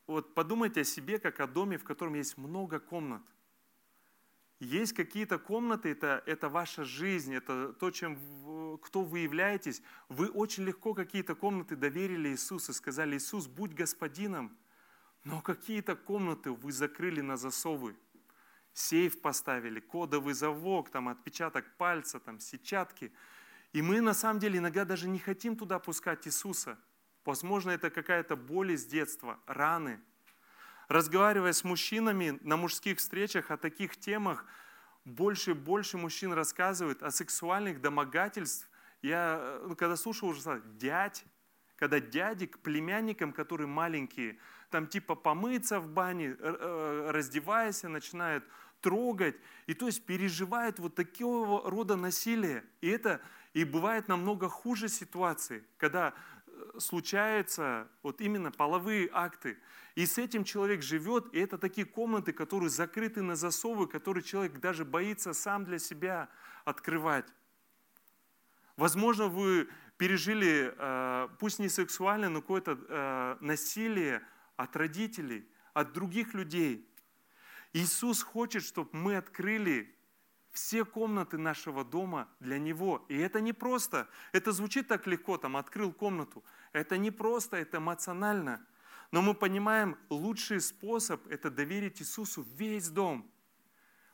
вот 0.07 0.35
подумайте 0.35 0.81
о 0.81 0.85
себе, 0.85 1.19
как 1.19 1.41
о 1.41 1.47
доме, 1.47 1.79
в 1.79 1.85
котором 1.85 2.15
есть 2.15 2.37
много 2.37 2.81
комнат. 2.81 3.23
Есть 4.63 4.93
какие-то 4.93 5.41
комнаты, 5.41 5.89
это, 5.89 6.23
это 6.25 6.49
ваша 6.49 6.85
жизнь, 6.85 7.35
это 7.35 7.73
то, 7.73 7.91
чем, 7.91 8.17
кто 8.81 9.03
вы 9.03 9.19
являетесь. 9.19 9.83
Вы 10.09 10.29
очень 10.29 10.63
легко 10.63 10.95
какие-то 10.95 11.35
комнаты 11.35 11.75
доверили 11.75 12.29
Иисусу, 12.29 12.73
сказали, 12.73 13.17
Иисус, 13.17 13.49
будь 13.49 13.75
господином, 13.75 14.57
но 15.25 15.41
какие-то 15.41 15.97
комнаты 15.97 16.53
вы 16.53 16.71
закрыли 16.71 17.21
на 17.23 17.37
засовы. 17.37 17.97
сейф 18.73 19.21
поставили, 19.21 19.81
кодовый 19.81 20.35
замок, 20.35 20.91
там 20.91 21.09
отпечаток 21.09 21.65
пальца, 21.77 22.21
там 22.21 22.39
сетчатки. 22.39 23.13
И 23.73 23.83
мы 23.83 24.01
на 24.01 24.15
самом 24.15 24.39
деле 24.39 24.61
иногда 24.61 24.85
даже 24.85 25.09
не 25.09 25.19
хотим 25.19 25.57
туда 25.57 25.81
пускать 25.81 26.29
Иисуса. 26.29 26.79
Возможно, 27.25 27.73
это 27.73 27.91
какая-то 27.91 28.37
боль 28.37 28.71
из 28.71 28.85
детства, 28.87 29.41
раны. 29.47 30.01
Разговаривая 30.93 31.55
с 31.55 31.65
мужчинами 31.65 32.39
на 32.43 32.59
мужских 32.59 32.99
встречах 32.99 33.51
о 33.51 33.57
таких 33.57 33.97
темах, 33.97 34.45
больше 35.07 35.53
и 35.53 35.55
больше 35.55 35.97
мужчин 35.97 36.35
рассказывают 36.35 37.03
о 37.03 37.11
сексуальных 37.11 37.81
домогательствах. 37.81 38.71
Я, 39.01 39.59
ну, 39.67 39.75
когда 39.75 39.97
слушал 39.97 40.29
уже, 40.29 40.63
дядь, 40.75 41.25
когда 41.77 41.99
дяди 41.99 42.45
к 42.45 42.59
племянникам, 42.59 43.33
которые 43.33 43.69
маленькие, 43.69 44.37
там 44.69 44.87
типа 44.87 45.15
помыться 45.15 45.81
в 45.81 45.89
бане, 45.89 46.37
э, 46.39 47.07
раздеваясь, 47.11 47.85
начинают 47.85 48.45
трогать, 48.83 49.37
и 49.67 49.73
то 49.73 49.87
есть 49.87 50.05
переживают 50.05 50.79
вот 50.79 50.95
такого 50.95 51.71
рода 51.71 51.97
насилие. 51.97 52.65
И 52.83 52.89
это 52.89 53.23
и 53.55 53.65
бывает 53.65 54.09
намного 54.09 54.51
хуже 54.51 54.91
ситуации, 54.91 55.65
когда 55.79 56.09
э, 56.09 56.42
случаются 56.79 57.89
вот 58.03 58.21
именно 58.21 58.51
половые 58.51 59.09
акты. 59.13 59.59
И 59.95 60.07
с 60.07 60.19
этим 60.19 60.45
человек 60.45 60.83
живет, 60.83 61.33
и 61.35 61.39
это 61.39 61.59
такие 61.59 61.87
комнаты, 61.87 62.33
которые 62.33 62.71
закрыты 62.71 63.23
на 63.23 63.37
засовы, 63.37 63.87
которые 63.87 64.23
человек 64.23 64.59
даже 64.59 64.85
боится 64.85 65.33
сам 65.35 65.65
для 65.65 65.79
себя 65.79 66.29
открывать. 66.65 67.27
Возможно, 68.77 69.29
вы 69.29 69.69
пережили, 69.99 70.75
э, 70.77 71.29
пусть 71.39 71.59
не 71.59 71.69
сексуальное, 71.69 72.29
но 72.29 72.41
какое-то 72.41 72.79
э, 72.89 73.37
насилие 73.41 74.23
от 74.57 74.75
родителей, 74.77 75.47
от 75.75 75.93
других 75.93 76.35
людей. 76.35 76.89
Иисус 77.73 78.23
хочет, 78.23 78.63
чтобы 78.65 78.91
мы 78.93 79.17
открыли 79.17 79.95
все 80.53 80.85
комнаты 80.85 81.39
нашего 81.39 81.85
дома 81.85 82.29
для 82.41 82.59
Него. 82.59 83.05
И 83.09 83.17
это 83.17 83.41
не 83.41 83.53
просто. 83.53 84.09
Это 84.33 84.53
звучит 84.53 84.89
так 84.89 85.07
легко, 85.07 85.39
там, 85.39 85.57
открыл 85.57 85.93
комнату. 85.93 86.45
Это 86.73 86.97
не 86.97 87.11
просто, 87.11 87.57
это 87.57 87.79
эмоционально. 87.79 88.65
Но 89.11 89.21
мы 89.21 89.35
понимаем, 89.35 89.99
лучший 90.09 90.61
способ– 90.61 91.27
это 91.29 91.51
доверить 91.51 92.01
Иисусу 92.01 92.47
весь 92.57 92.89
дом. 92.89 93.31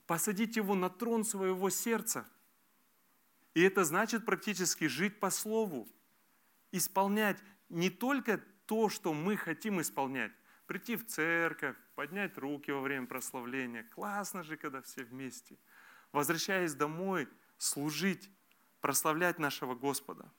Посадить 0.07 0.57
Его 0.57 0.74
на 0.74 0.88
трон 0.88 1.24
своего 1.24 1.70
сердца– 1.70 2.27
и 3.59 3.62
это 3.62 3.83
значит 3.83 4.24
практически 4.24 4.87
жить 4.87 5.18
по 5.18 5.31
слову, 5.31 5.88
исполнять 6.70 7.42
не 7.68 7.90
только 7.90 8.40
то, 8.66 8.88
что 8.88 9.12
мы 9.12 9.37
хотим 9.37 9.81
исполнять, 9.81 10.31
прийти 10.68 10.94
в 10.94 11.05
церковь, 11.05 11.74
поднять 11.96 12.38
руки 12.38 12.70
во 12.70 12.81
время 12.81 13.09
прославления. 13.09 13.83
Классно 13.83 14.44
же, 14.44 14.57
когда 14.57 14.81
все 14.83 15.03
вместе. 15.03 15.57
Возвращаясь 16.12 16.75
домой, 16.75 17.29
служить, 17.59 18.31
прославлять 18.81 19.38
нашего 19.38 19.75
Господа. 19.75 20.31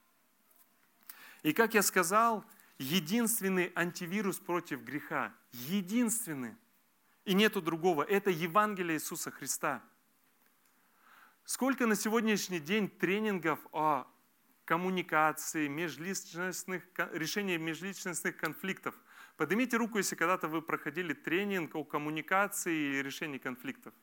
И 1.43 1.53
как 1.53 1.73
я 1.73 1.81
сказал, 1.81 2.45
единственный 2.77 3.71
антивирус 3.75 4.39
против 4.39 4.83
греха, 4.83 5.33
единственный, 5.51 6.55
и 7.25 7.33
нету 7.33 7.61
другого, 7.61 8.03
это 8.03 8.29
Евангелие 8.29 8.97
Иисуса 8.97 9.31
Христа– 9.31 9.83
Сколько 11.49 11.87
на 11.87 11.95
сегодняшний 11.95 12.59
день 12.59 12.87
тренингов 12.87 13.57
о 13.71 14.05
коммуникации, 14.65 15.67
межличностных, 15.67 16.83
решении 17.11 17.57
межличностных 17.57 18.37
конфликтов? 18.37 18.93
Поднимите 19.35 19.75
руку, 19.77 19.97
если 19.97 20.13
когда-то 20.13 20.47
вы 20.47 20.61
проходили 20.61 21.13
тренинг 21.13 21.73
о 21.73 21.83
коммуникации 21.83 22.99
и 22.99 23.01
решении 23.01 23.39
конфликтов. 23.39 23.95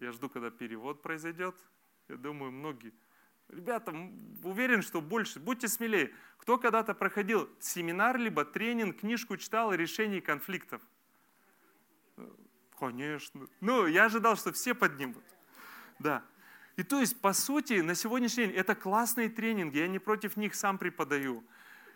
Я 0.00 0.12
жду, 0.12 0.28
когда 0.28 0.50
перевод 0.50 1.02
произойдет. 1.02 1.56
Я 2.08 2.16
думаю, 2.16 2.52
многие. 2.52 2.92
Ребята, 3.48 3.92
уверен, 4.44 4.82
что 4.82 5.00
больше. 5.00 5.40
Будьте 5.40 5.68
смелее. 5.68 6.12
Кто 6.36 6.58
когда-то 6.58 6.94
проходил 6.94 7.48
семинар, 7.60 8.16
либо 8.16 8.44
тренинг, 8.44 9.00
книжку 9.00 9.36
читал 9.36 9.70
о 9.70 9.76
решении 9.76 10.20
конфликтов? 10.20 10.82
Конечно. 12.78 13.48
Ну, 13.60 13.86
я 13.86 14.04
ожидал, 14.04 14.36
что 14.36 14.52
все 14.52 14.74
поднимут. 14.74 15.24
Да. 15.98 16.22
И 16.76 16.84
то 16.84 17.00
есть, 17.00 17.20
по 17.20 17.32
сути, 17.32 17.80
на 17.80 17.96
сегодняшний 17.96 18.46
день 18.46 18.54
это 18.54 18.76
классные 18.76 19.28
тренинги, 19.28 19.78
я 19.78 19.88
не 19.88 19.98
против 19.98 20.36
них 20.36 20.54
сам 20.54 20.78
преподаю. 20.78 21.44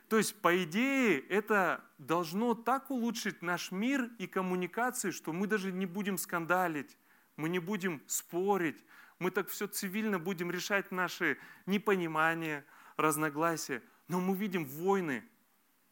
То 0.08 0.18
есть, 0.18 0.34
по 0.40 0.62
идее, 0.64 1.20
это 1.20 1.84
должно 1.98 2.54
так 2.54 2.90
улучшить 2.90 3.42
наш 3.42 3.70
мир 3.70 4.10
и 4.18 4.26
коммуникации, 4.26 5.12
что 5.12 5.32
мы 5.32 5.46
даже 5.46 5.70
не 5.70 5.86
будем 5.86 6.18
скандалить, 6.18 6.98
мы 7.36 7.48
не 7.48 7.58
будем 7.58 8.02
спорить, 8.06 8.84
мы 9.18 9.30
так 9.30 9.48
все 9.48 9.66
цивильно 9.66 10.18
будем 10.18 10.50
решать 10.50 10.90
наши 10.90 11.38
непонимания, 11.66 12.64
разногласия. 12.96 13.82
Но 14.08 14.20
мы 14.20 14.36
видим 14.36 14.64
войны, 14.64 15.24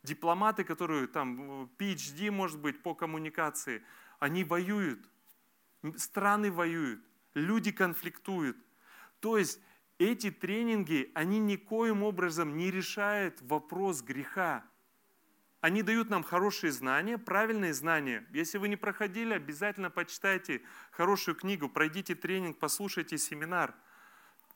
дипломаты, 0.03 0.65
которые 0.65 1.07
там, 1.07 1.71
PhD, 1.79 2.31
может 2.31 2.59
быть, 2.61 2.83
по 2.83 2.95
коммуникации, 2.95 3.83
они 4.19 4.45
воюют, 4.45 5.09
страны 5.97 6.51
воюют 6.51 7.03
люди 7.35 7.73
конфликтуют. 7.73 8.57
То 9.21 9.39
есть 9.39 9.61
эти 9.99 10.31
тренинги, 10.31 11.11
они 11.15 11.39
никоим 11.39 12.03
образом 12.03 12.57
не 12.57 12.71
решают 12.71 13.41
вопрос 13.43 14.03
греха. 14.03 14.65
Они 15.61 15.83
дают 15.83 16.09
нам 16.09 16.23
хорошие 16.23 16.73
знания, 16.73 17.19
правильные 17.19 17.75
знания. 17.75 18.27
Если 18.33 18.59
вы 18.59 18.69
не 18.69 18.77
проходили, 18.77 19.35
обязательно 19.35 19.91
почитайте 19.91 20.63
хорошую 20.91 21.35
книгу, 21.35 21.69
пройдите 21.69 22.15
тренинг, 22.15 22.59
послушайте 22.59 23.19
семинар. 23.19 23.75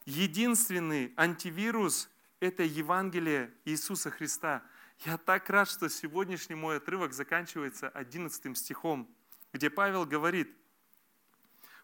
Единственный 0.06 1.12
антивирус– 1.16 2.08
это 2.40 2.62
Евангелие 2.62 3.52
Иисуса 3.64 4.10
Христа. 4.10 4.62
Я 5.04 5.18
так 5.18 5.50
рад, 5.50 5.68
что 5.68 5.88
сегодняшний 5.88 6.54
мой 6.54 6.78
отрывок 6.78 7.12
заканчивается 7.12 7.88
11 7.88 8.56
стихом, 8.56 9.08
где 9.52 9.70
Павел 9.70 10.06
говорит– 10.06 10.50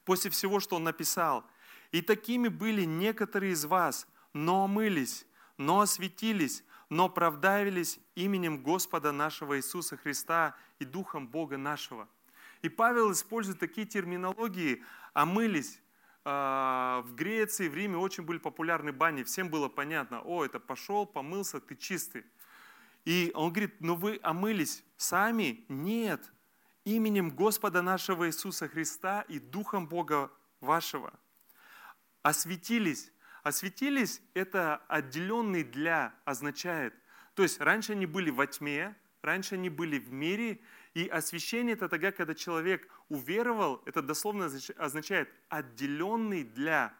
после 0.04 0.30
всего, 0.30 0.58
что 0.58 0.74
он 0.74 0.84
написал. 0.84 1.44
«И 1.92 2.02
такими 2.02 2.48
были 2.48 2.82
некоторые 2.82 3.52
из 3.52 3.64
вас, 3.64 4.08
но 4.32 4.64
омылись, 4.64 5.26
но 5.56 5.80
осветились, 5.80 6.64
но 6.88 7.04
оправдавились 7.04 8.00
именем 8.24 8.62
Господа 8.62 9.12
нашего 9.12 9.58
Иисуса 9.58 9.96
Христа 9.96 10.56
и 10.78 10.84
Духом 10.84 11.28
Бога 11.28 11.56
нашего». 11.56 12.08
И 12.62 12.68
Павел 12.68 13.12
использует 13.12 13.58
такие 13.58 13.86
терминологии 13.86 14.82
«омылись». 15.12 15.80
А, 16.22 17.02
в 17.06 17.14
Греции, 17.14 17.68
в 17.68 17.74
Риме 17.74 17.96
очень 17.96 18.24
были 18.24 18.38
популярны 18.38 18.92
бани, 18.92 19.22
всем 19.22 19.48
было 19.48 19.68
понятно, 19.68 20.20
о, 20.20 20.44
это 20.44 20.60
пошел, 20.60 21.06
помылся, 21.06 21.60
ты 21.60 21.76
чистый. 21.76 22.24
И 23.06 23.32
он 23.34 23.52
говорит, 23.52 23.80
но 23.80 23.94
вы 23.94 24.20
омылись 24.22 24.84
сами? 24.98 25.64
Нет, 25.68 26.30
именем 26.84 27.30
Господа 27.30 27.80
нашего 27.80 28.28
Иисуса 28.28 28.68
Христа 28.68 29.22
и 29.22 29.38
Духом 29.38 29.88
Бога 29.88 30.30
вашего. 30.60 31.12
Осветились. 32.22 33.10
Осветились– 33.42 34.20
это 34.34 34.76
отделенный 34.88 35.64
для 35.64 36.14
означает. 36.26 36.94
То 37.34 37.42
есть 37.42 37.60
раньше 37.60 37.92
они 37.92 38.06
были 38.06 38.30
во 38.30 38.46
тьме, 38.46 38.96
раньше 39.22 39.54
они 39.54 39.70
были 39.70 39.98
в 39.98 40.12
мире, 40.12 40.60
и 40.94 41.06
освящение– 41.06 41.72
это 41.74 41.88
тогда, 41.88 42.10
когда 42.12 42.34
человек 42.34 42.88
уверовал, 43.08 43.82
это 43.86 44.02
дословно 44.02 44.50
означает 44.76 45.28
отделенный 45.48 46.42
для. 46.42 46.94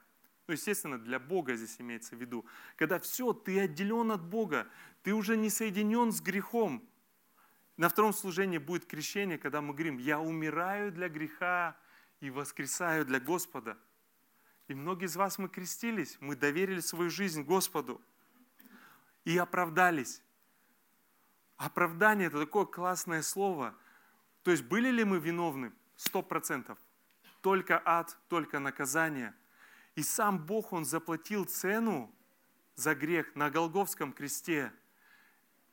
Ну, 0.47 0.55
естественно, 0.55 0.99
для 0.99 1.19
Бога 1.19 1.57
здесь 1.57 1.77
имеется 1.81 2.15
в 2.17 2.21
виду. 2.21 2.45
Когда 2.77 2.99
все, 2.99 3.33
ты 3.33 3.61
отделен 3.61 4.13
от 4.13 4.23
Бога, 4.23 4.69
ты 5.03 5.13
уже 5.13 5.37
не 5.37 5.51
соединен 5.51 6.13
с 6.13 6.21
грехом, 6.21 6.89
на 7.81 7.89
втором 7.89 8.13
служении 8.13 8.59
будет 8.59 8.85
крещение, 8.85 9.39
когда 9.39 9.63
мы 9.63 9.73
говорим, 9.73 9.97
я 9.97 10.21
умираю 10.21 10.93
для 10.93 11.09
греха 11.09 11.79
и 12.21 12.29
воскресаю 12.29 13.07
для 13.07 13.21
Господа. 13.21 13.79
И 14.69 14.75
многие 14.75 15.07
из 15.07 15.17
вас 15.17 15.39
мы 15.39 15.49
крестились, 15.49 16.19
мы 16.21 16.37
доверили 16.37 16.81
свою 16.81 17.09
жизнь 17.09 17.43
Господу 17.43 18.03
и 19.25 19.37
оправдались. 19.39 20.23
Оправдание– 21.57 22.27
это 22.29 22.41
такое 22.41 22.65
классное 22.65 23.23
слово. 23.23 23.75
То 24.43 24.51
есть 24.51 24.65
были 24.65 24.91
ли 24.91 25.05
мы 25.05 25.19
виновны? 25.19 25.73
Сто 25.97 26.23
процентов. 26.23 26.79
Только 27.43 27.81
ад, 27.85 28.17
только 28.29 28.59
наказание. 28.59 29.35
И 29.95 30.03
сам 30.03 30.39
Бог, 30.39 30.73
Он 30.73 30.85
заплатил 30.85 31.45
цену 31.45 32.15
за 32.75 32.95
грех 32.95 33.35
на 33.35 33.51
Голговском 33.51 34.13
кресте– 34.13 34.73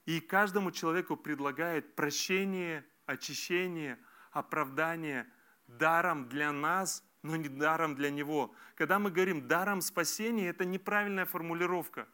и 0.08 0.22
каждому 0.22 0.72
человеку 0.72 1.18
предлагает 1.18 1.94
прощение, 1.94 2.86
очищение, 3.06 4.00
оправдание 4.32 5.28
даром 5.68 6.30
для 6.30 6.54
нас, 6.54 7.04
но 7.24 7.36
не 7.36 7.50
даром 7.50 7.94
для 7.94 8.10
него. 8.10 8.56
Когда 8.76 9.00
мы 9.00 9.12
говорим 9.12 9.50
даром 9.50 9.82
спасения, 9.82 10.48
это 10.48 10.64
неправильная 10.64 11.26
формулировка. 11.26 12.08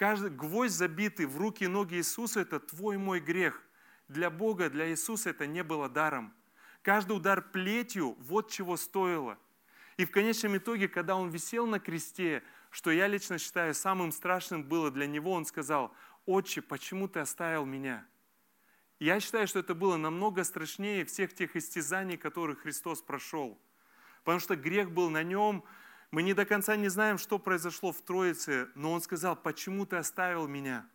Каждый 0.00 0.30
гвоздь 0.30 0.72
забитый 0.72 1.26
в 1.26 1.36
руки 1.36 1.64
и 1.64 1.66
ноги 1.66 1.96
Иисуса– 1.96 2.40
это 2.40 2.58
твой 2.58 2.96
мой 2.96 3.20
грех. 3.20 3.62
Для 4.08 4.30
Бога, 4.30 4.70
для 4.70 4.88
Иисуса 4.88 5.28
это 5.28 5.46
не 5.46 5.62
было 5.62 5.90
даром. 5.90 6.32
Каждый 6.80 7.18
удар 7.18 7.42
плетью 7.42 8.16
вот 8.18 8.50
чего 8.50 8.78
стоило. 8.78 9.38
И 9.98 10.06
в 10.06 10.10
конечном 10.10 10.56
итоге, 10.56 10.88
когда 10.88 11.16
он 11.16 11.28
висел 11.28 11.66
на 11.66 11.78
кресте, 11.78 12.42
что 12.70 12.90
я 12.90 13.08
лично 13.08 13.36
считаю 13.36 13.74
самым 13.74 14.10
страшным 14.10 14.64
было 14.64 14.90
для 14.90 15.06
него, 15.06 15.32
он 15.32 15.44
сказал, 15.44 15.94
«Отче, 16.24 16.62
почему 16.62 17.06
ты 17.06 17.20
оставил 17.20 17.66
меня?» 17.66 18.06
Я 19.00 19.20
считаю, 19.20 19.46
что 19.46 19.58
это 19.58 19.74
было 19.74 19.98
намного 19.98 20.44
страшнее 20.44 21.04
всех 21.04 21.34
тех 21.34 21.56
истязаний, 21.56 22.16
которые 22.16 22.56
Христос 22.56 23.02
прошел. 23.02 23.60
Потому 24.24 24.40
что 24.40 24.56
грех 24.56 24.92
был 24.92 25.10
на 25.10 25.22
нем, 25.22 25.62
мы 26.10 26.22
не 26.22 26.34
до 26.34 26.44
конца 26.44 26.76
не 26.76 26.88
знаем, 26.88 27.18
что 27.18 27.38
произошло 27.38 27.92
в 27.92 28.02
Троице, 28.02 28.68
но 28.74 28.92
он 28.92 29.00
сказал, 29.00 29.36
почему 29.36 29.86
ты 29.86 29.96
оставил 29.96 30.48
меня? 30.48 30.86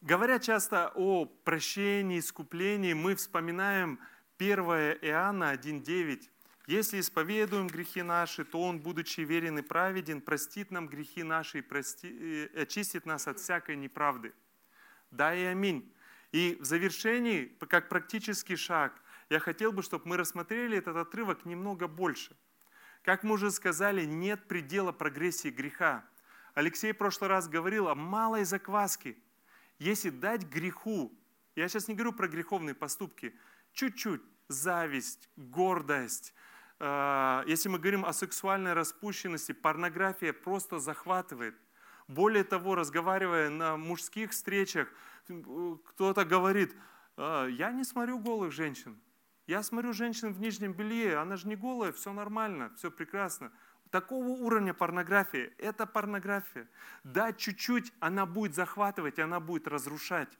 Говоря 0.00 0.38
часто 0.38 0.90
о 0.94 1.26
прощении, 1.26 2.18
искуплении, 2.18 2.94
мы 2.94 3.14
вспоминаем 3.14 4.00
1 4.38 4.58
Иоанна 5.02 5.52
1.9. 5.52 6.22
Если 6.66 7.00
исповедуем 7.00 7.66
грехи 7.66 8.00
наши, 8.00 8.44
то 8.44 8.62
Он, 8.62 8.78
будучи 8.78 9.20
верен 9.20 9.58
и 9.58 9.62
праведен, 9.62 10.22
простит 10.22 10.70
нам 10.70 10.88
грехи 10.88 11.22
наши 11.22 11.58
и 11.58 11.62
прости, 11.62 12.48
э, 12.54 12.62
очистит 12.62 13.04
нас 13.04 13.26
от 13.28 13.38
всякой 13.38 13.76
неправды. 13.76 14.32
Да 15.10 15.34
и 15.34 15.42
аминь. 15.42 15.92
И 16.32 16.56
в 16.60 16.64
завершении, 16.64 17.54
как 17.68 17.90
практический 17.90 18.56
шаг, 18.56 19.02
я 19.30 19.38
хотел 19.38 19.72
бы, 19.72 19.82
чтобы 19.82 20.08
мы 20.08 20.16
рассмотрели 20.16 20.76
этот 20.76 20.96
отрывок 20.96 21.46
немного 21.46 21.86
больше. 21.86 22.36
Как 23.02 23.22
мы 23.22 23.34
уже 23.34 23.50
сказали, 23.52 24.04
нет 24.04 24.48
предела 24.48 24.92
прогрессии 24.92 25.48
греха. 25.48 26.04
Алексей 26.54 26.92
в 26.92 26.98
прошлый 26.98 27.30
раз 27.30 27.48
говорил 27.48 27.88
о 27.88 27.94
малой 27.94 28.44
закваске. 28.44 29.16
Если 29.78 30.10
дать 30.10 30.42
греху, 30.42 31.16
я 31.54 31.68
сейчас 31.68 31.86
не 31.86 31.94
говорю 31.94 32.12
про 32.12 32.28
греховные 32.28 32.74
поступки, 32.74 33.34
чуть-чуть, 33.72 34.20
зависть, 34.48 35.30
гордость, 35.36 36.34
э, 36.80 37.44
если 37.46 37.68
мы 37.68 37.78
говорим 37.78 38.04
о 38.04 38.12
сексуальной 38.12 38.72
распущенности, 38.72 39.52
порнография 39.52 40.32
просто 40.32 40.80
захватывает. 40.80 41.54
Более 42.08 42.42
того, 42.42 42.74
разговаривая 42.74 43.48
на 43.48 43.76
мужских 43.76 44.32
встречах, 44.32 44.88
кто-то 45.86 46.24
говорит, 46.24 46.74
«А, 47.16 47.46
я 47.46 47.70
не 47.70 47.84
смотрю 47.84 48.18
голых 48.18 48.52
женщин. 48.52 49.00
Я 49.50 49.64
смотрю 49.64 49.92
женщин 49.92 50.32
в 50.32 50.38
нижнем 50.38 50.72
белье, 50.72 51.16
она 51.16 51.36
же 51.36 51.48
не 51.48 51.56
голая, 51.56 51.90
все 51.90 52.12
нормально, 52.12 52.72
все 52.76 52.88
прекрасно. 52.88 53.50
Такого 53.90 54.28
уровня 54.28 54.72
порнографии– 54.72 55.52
это 55.58 55.86
порнография. 55.86 56.68
Да, 57.02 57.32
чуть-чуть 57.32 57.92
она 57.98 58.26
будет 58.26 58.54
захватывать, 58.54 59.18
она 59.18 59.40
будет 59.40 59.66
разрушать. 59.66 60.38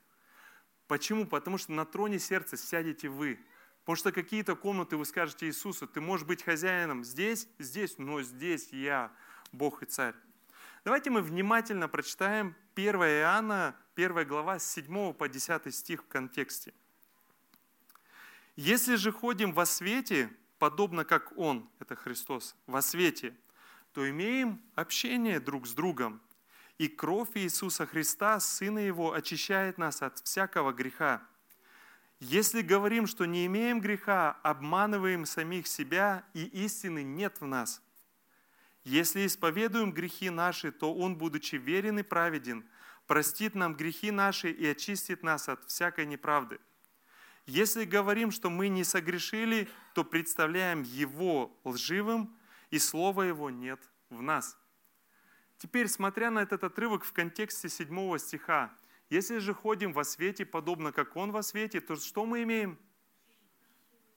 Почему? 0.87 1.27
Потому 1.27 1.59
что 1.59 1.73
на 1.73 1.85
троне 1.85 2.21
сердца 2.21 2.57
сядете 2.57 3.09
вы. 3.09 3.41
Потому 3.81 3.97
что 3.97 4.13
какие-то 4.13 4.55
комнаты 4.55 4.97
вы 4.97 5.05
скажете 5.05 5.47
Иисусу, 5.47 5.89
ты 5.89 6.01
можешь 6.01 6.25
быть 6.25 6.45
хозяином 6.45 7.03
здесь, 7.03 7.49
здесь, 7.59 7.99
но 7.99 8.23
здесь 8.23 8.69
я, 8.71 9.11
Бог 9.51 9.83
и 9.83 9.87
Царь. 9.87 10.15
Давайте 10.85 11.11
мы 11.11 11.23
внимательно 11.23 11.89
прочитаем 11.89 12.55
1 12.77 12.95
Иоанна, 12.95 13.75
1 13.97 14.29
глава, 14.29 14.61
с 14.61 14.71
7 14.71 15.15
по 15.15 15.29
10 15.29 15.75
стих 15.75 16.05
в 16.05 16.07
контексте. 16.07 16.73
«Если 18.57 18.97
же 18.97 19.13
ходим 19.13 19.53
во 19.53 19.67
свете, 19.67 20.31
подобно 20.59 21.05
как 21.05 21.37
Он, 21.37 21.69
это 21.79 21.97
Христос, 21.97 22.55
во 22.67 22.83
свете, 22.83 23.37
то 23.93 24.09
имеем 24.09 24.61
общение 24.75 25.41
друг 25.41 25.67
с 25.67 25.73
другом, 25.73 26.21
и 26.79 26.89
кровь 26.89 27.31
Иисуса 27.35 27.87
Христа, 27.87 28.41
Сына 28.41 28.79
Его, 28.79 29.13
очищает 29.13 29.79
нас 29.79 30.03
от 30.03 30.19
всякого 30.21 30.73
греха. 30.73 31.23
Если 32.21 32.63
говорим, 32.63 33.07
что 33.07 33.25
не 33.25 33.47
имеем 33.47 33.81
греха, 33.81 34.39
обманываем 34.43 35.27
самих 35.27 35.67
себя, 35.67 36.25
и 36.35 36.45
истины 36.45 37.03
нет 37.03 37.41
в 37.41 37.47
нас– 37.47 37.83
если 38.85 39.27
исповедуем 39.27 39.93
грехи 39.93 40.31
наши, 40.31 40.73
то 40.73 40.95
Он, 40.95 41.17
будучи 41.17 41.57
верен 41.57 41.99
и 41.99 42.03
праведен, 42.03 42.65
простит 43.07 43.55
нам 43.55 43.75
грехи 43.75 44.11
наши 44.11 44.51
и 44.51 44.67
очистит 44.67 45.23
нас 45.23 45.49
от 45.49 45.65
всякой 45.67 46.07
неправды. 46.07 46.59
Если 47.47 47.85
говорим, 47.85 48.31
что 48.31 48.51
мы 48.51 48.69
не 48.69 48.85
согрешили, 48.85 49.69
то 49.95 50.05
представляем 50.05 50.83
Его 50.83 51.59
лживым, 51.65 52.37
и 52.71 52.79
Слова 52.79 53.23
Его 53.23 53.51
нет 53.51 53.81
в 54.09 54.23
нас. 54.23 54.57
Теперь, 55.59 55.89
смотря 55.89 56.31
на 56.31 56.41
этот 56.41 56.65
отрывок 56.65 57.05
в 57.05 57.13
контексте 57.13 57.69
7 57.69 58.19
стиха, 58.19 58.73
если 59.11 59.39
же 59.39 59.53
ходим 59.53 59.93
во 59.93 60.05
свете, 60.05 60.47
подобно 60.47 60.93
как 60.93 61.17
Он 61.17 61.33
во 61.33 61.43
свете, 61.43 61.81
то 61.81 61.97
что 61.97 62.25
мы 62.25 62.45
имеем? 62.45 62.79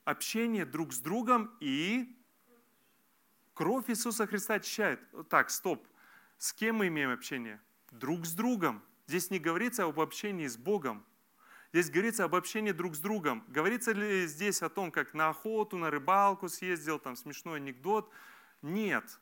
Общение 0.04 0.64
друг 0.64 0.92
с 0.92 0.98
другом 0.98 1.54
и 1.60 2.16
Кровь 3.54 3.88
Иисуса 3.88 4.26
Христа 4.26 4.54
очищает. 4.54 5.00
Так, 5.28 5.48
стоп. 5.50 5.86
С 6.38 6.52
кем 6.52 6.76
мы 6.76 6.88
имеем 6.88 7.12
общение? 7.12 7.60
Друг 7.92 8.26
с 8.26 8.32
другом. 8.32 8.82
Здесь 9.06 9.30
не 9.30 9.38
говорится 9.38 9.84
об 9.84 10.00
общении 10.00 10.48
с 10.48 10.56
Богом. 10.56 11.06
Здесь 11.74 11.90
говорится 11.90 12.22
об 12.22 12.36
общении 12.36 12.70
друг 12.70 12.94
с 12.94 13.00
другом. 13.00 13.42
Говорится 13.48 13.90
ли 13.90 14.28
здесь 14.28 14.62
о 14.62 14.68
том, 14.68 14.92
как 14.92 15.12
на 15.12 15.30
охоту, 15.30 15.76
на 15.76 15.90
рыбалку 15.90 16.48
съездил, 16.48 17.00
там 17.00 17.16
смешной 17.16 17.56
анекдот? 17.56 18.12
Нет. 18.62 19.18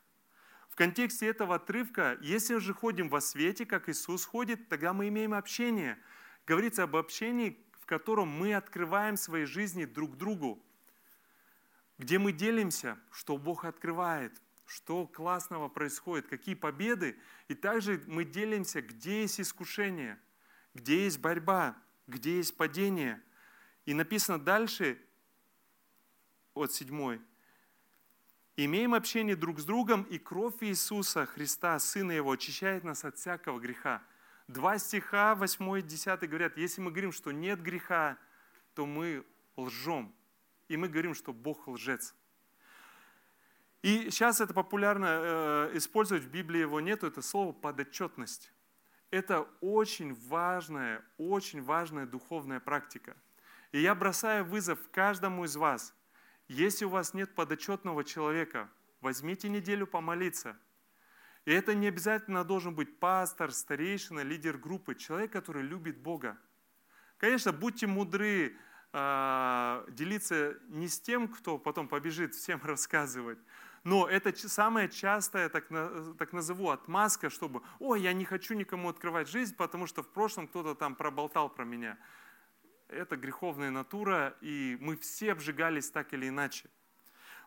В 0.69 0.75
контексте 0.75 1.25
этого 1.25 1.55
отрывка, 1.55 2.15
если 2.21 2.59
же 2.59 2.75
ходим 2.75 3.09
во 3.09 3.21
свете, 3.21 3.65
как 3.65 3.89
Иисус 3.89 4.23
ходит, 4.23 4.69
тогда 4.69 4.93
мы 4.93 5.07
имеем 5.07 5.33
общение. 5.33 5.97
Говорится 6.45 6.83
об 6.83 6.95
общении, 6.95 7.57
в 7.81 7.87
котором 7.87 8.27
мы 8.27 8.53
открываем 8.53 9.17
свои 9.17 9.45
жизни 9.45 9.85
друг 9.85 10.15
другу 10.15 10.63
где 11.97 12.19
мы 12.19 12.33
делимся, 12.33 12.99
что 13.11 13.37
Бог 13.37 13.65
открывает, 13.65 14.41
что 14.67 15.07
классного 15.07 15.69
происходит, 15.69 16.27
какие 16.27 16.53
победы. 16.53 17.17
И 17.47 17.55
также 17.55 18.03
мы 18.07 18.25
делимся, 18.25 18.81
где 18.81 19.21
есть 19.21 19.39
искушение, 19.39 20.19
где 20.73 21.05
есть 21.05 21.19
борьба, 21.19 21.77
где 22.07 22.37
есть 22.37 22.55
падение. 22.57 23.21
И 23.85 23.93
написано 23.93 24.39
дальше, 24.39 24.99
от 26.53 26.71
седьмой, 26.71 27.21
«Имеем 28.55 28.93
общение 28.93 29.35
друг 29.35 29.59
с 29.59 29.65
другом, 29.65 30.03
и 30.03 30.19
кровь 30.19 30.61
Иисуса 30.61 31.25
Христа, 31.25 31.79
Сына 31.79 32.11
Его, 32.11 32.31
очищает 32.31 32.83
нас 32.83 33.03
от 33.03 33.17
всякого 33.17 33.59
греха». 33.59 34.03
Два 34.47 34.77
стиха, 34.77 35.35
8 35.35 35.79
и 35.79 35.81
10 35.81 36.29
говорят, 36.29 36.57
если 36.57 36.81
мы 36.81 36.91
говорим, 36.91 37.11
что 37.11 37.31
нет 37.31 37.61
греха, 37.61 38.17
то 38.75 38.85
мы 38.85 39.25
лжем, 39.55 40.13
и 40.67 40.77
мы 40.77 40.89
говорим, 40.89 41.15
что 41.15 41.33
Бог 41.33 41.67
лжец. 41.67 42.13
И 43.81 44.09
сейчас 44.11 44.39
это 44.39 44.53
популярно 44.53 45.07
э, 45.09 45.71
использовать, 45.73 46.23
в 46.23 46.29
Библии 46.29 46.59
его 46.59 46.79
нету, 46.79 47.05
это 47.05 47.21
слово 47.21 47.51
подотчетность. 47.51 48.52
Это 49.13 49.47
очень 49.61 50.15
важная, 50.27 51.05
очень 51.19 51.61
важная 51.61 52.07
духовная 52.07 52.59
практика. 52.59 53.15
И 53.71 53.79
я 53.79 53.93
бросаю 53.93 54.43
вызов 54.43 54.79
каждому 54.89 55.45
из 55.45 55.55
вас. 55.55 55.93
Если 56.47 56.85
у 56.85 56.89
вас 56.89 57.13
нет 57.13 57.35
подотчетного 57.35 58.03
человека, 58.03 58.71
возьмите 59.01 59.49
неделю 59.49 59.85
помолиться. 59.85 60.57
И 61.45 61.51
это 61.51 61.75
не 61.75 61.89
обязательно 61.89 62.43
должен 62.43 62.73
быть 62.73 62.97
пастор, 62.97 63.51
старейшина, 63.51 64.21
лидер 64.21 64.57
группы, 64.57 64.95
человек, 64.95 65.31
который 65.31 65.61
любит 65.61 65.99
Бога. 65.99 66.35
Конечно, 67.17 67.51
будьте 67.51 67.85
мудры, 67.85 68.57
а, 68.93 69.85
делиться 69.89 70.57
не 70.69 70.87
с 70.87 70.99
тем, 70.99 71.27
кто 71.27 71.59
потом 71.59 71.87
побежит 71.87 72.33
всем 72.33 72.59
рассказывать, 72.63 73.37
но 73.83 74.07
это 74.07 74.35
самая 74.47 74.87
частая, 74.87 75.49
так, 75.49 75.67
так 76.17 76.33
назову, 76.33 76.69
отмазка, 76.69 77.29
чтобы, 77.29 77.61
ой, 77.79 78.01
я 78.01 78.13
не 78.13 78.25
хочу 78.25 78.53
никому 78.53 78.89
открывать 78.89 79.27
жизнь, 79.27 79.55
потому 79.55 79.87
что 79.87 80.03
в 80.03 80.09
прошлом 80.09 80.47
кто-то 80.47 80.75
там 80.75 80.95
проболтал 80.95 81.49
про 81.49 81.65
меня. 81.65 81.97
Это 82.87 83.17
греховная 83.17 83.71
натура, 83.71 84.37
и 84.41 84.77
мы 84.79 84.95
все 84.97 85.31
обжигались 85.31 85.89
так 85.89 86.13
или 86.13 86.29
иначе. 86.29 86.69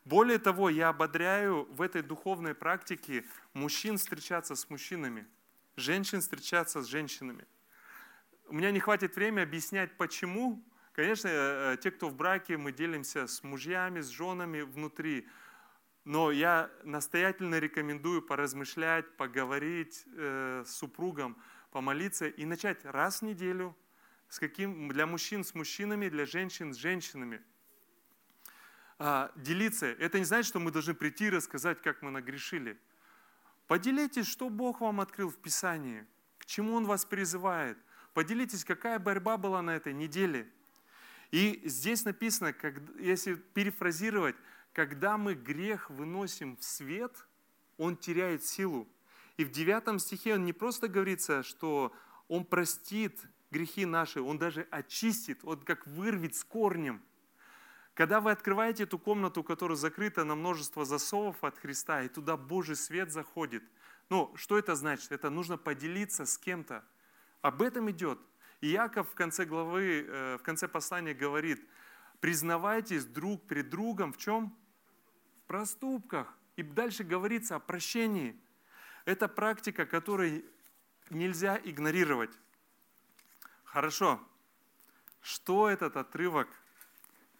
Более 0.04 0.38
того, 0.38 0.68
я 0.68 0.90
ободряю 0.90 1.64
в 1.72 1.82
этой 1.82 2.02
духовной 2.02 2.54
практике 2.54 3.24
мужчин 3.54 3.96
встречаться 3.96 4.54
с 4.54 4.68
мужчинами, 4.70 5.26
женщин 5.76 6.20
встречаться 6.20 6.82
с 6.82 6.86
женщинами. 6.86 7.46
У 8.48 8.54
меня 8.54 8.70
не 8.70 8.78
хватит 8.78 9.16
времени 9.16 9.42
объяснять, 9.42 9.96
почему, 9.96 10.62
Конечно, 10.96 11.28
э, 11.28 11.74
э, 11.74 11.76
те, 11.76 11.90
кто 11.90 12.08
в 12.08 12.16
браке, 12.16 12.56
мы 12.56 12.72
делимся 12.72 13.26
с 13.26 13.42
мужьями, 13.42 14.00
с 14.00 14.08
женами 14.08 14.62
внутри. 14.62 15.28
Но 16.06 16.30
я 16.30 16.70
настоятельно 16.84 17.58
рекомендую 17.58 18.22
поразмышлять, 18.22 19.16
поговорить 19.16 20.04
э, 20.06 20.62
с 20.64 20.70
супругом, 20.70 21.36
помолиться 21.72 22.28
и 22.28 22.44
начать 22.44 22.84
раз 22.84 23.22
в 23.22 23.22
неделю 23.22 23.76
с 24.28 24.38
каким, 24.38 24.88
для 24.88 25.04
мужчин 25.04 25.42
с 25.42 25.52
мужчинами, 25.52 26.08
для 26.08 26.24
женщин 26.24 26.72
с 26.72 26.76
женщинами. 26.76 27.42
А, 29.00 29.32
делиться. 29.34 29.86
Это 29.86 30.20
не 30.20 30.24
значит, 30.24 30.46
что 30.46 30.60
мы 30.60 30.70
должны 30.70 30.94
прийти 30.94 31.26
и 31.26 31.30
рассказать, 31.30 31.82
как 31.82 32.02
мы 32.02 32.12
нагрешили. 32.12 32.78
Поделитесь, 33.66 34.28
что 34.28 34.48
Бог 34.48 34.82
вам 34.82 35.00
открыл 35.00 35.30
в 35.30 35.38
Писании, 35.38 36.06
к 36.38 36.46
чему 36.46 36.74
Он 36.74 36.86
вас 36.86 37.04
призывает. 37.04 37.78
Поделитесь, 38.14 38.64
какая 38.64 39.00
борьба 39.00 39.38
была 39.38 39.60
на 39.60 39.74
этой 39.74 39.92
неделе. 39.92 40.48
И 41.32 41.62
здесь 41.64 42.04
написано, 42.04 42.52
как, 42.52 42.76
если 43.00 43.34
перефразировать, 43.34 44.36
когда 44.76 45.16
мы 45.16 45.32
грех 45.32 45.88
выносим 45.88 46.58
в 46.58 46.62
свет, 46.62 47.26
он 47.78 47.96
теряет 47.96 48.44
силу. 48.44 48.86
И 49.38 49.44
в 49.46 49.50
девятом 49.50 49.98
стихе 49.98 50.34
он 50.34 50.44
не 50.44 50.52
просто 50.52 50.86
говорится, 50.86 51.42
что 51.42 51.94
он 52.28 52.44
простит 52.44 53.18
грехи 53.50 53.86
наши, 53.86 54.20
он 54.20 54.36
даже 54.36 54.68
очистит, 54.70 55.42
он 55.44 55.62
как 55.62 55.86
вырвет 55.86 56.34
с 56.34 56.44
корнем. 56.44 57.02
Когда 57.94 58.20
вы 58.20 58.30
открываете 58.30 58.82
эту 58.82 58.98
комнату, 58.98 59.42
которая 59.42 59.78
закрыта 59.78 60.24
на 60.24 60.34
множество 60.34 60.84
засовов 60.84 61.42
от 61.42 61.56
Христа, 61.56 62.02
и 62.02 62.10
туда 62.10 62.36
Божий 62.36 62.76
свет 62.76 63.10
заходит, 63.10 63.64
ну, 64.10 64.30
что 64.36 64.58
это 64.58 64.74
значит? 64.74 65.10
Это 65.10 65.30
нужно 65.30 65.56
поделиться 65.56 66.26
с 66.26 66.36
кем-то. 66.36 66.84
Об 67.40 67.62
этом 67.62 67.90
идет. 67.90 68.18
И 68.60 68.68
Яков 68.68 69.08
в 69.08 69.14
конце 69.14 69.46
главы, 69.46 70.04
э, 70.06 70.36
в 70.38 70.42
конце 70.42 70.68
послания 70.68 71.14
говорит, 71.14 71.66
признавайтесь 72.20 73.06
друг 73.06 73.46
перед 73.46 73.70
другом 73.70 74.12
в 74.12 74.18
чем? 74.18 74.54
Проступках. 75.46 76.36
И 76.56 76.62
дальше 76.62 77.04
говорится 77.04 77.56
о 77.56 77.60
прощении. 77.60 78.38
Это 79.04 79.28
практика, 79.28 79.86
которую 79.86 80.44
нельзя 81.10 81.60
игнорировать. 81.62 82.36
Хорошо. 83.64 84.20
Что 85.20 85.68
этот 85.68 85.96
отрывок 85.96 86.48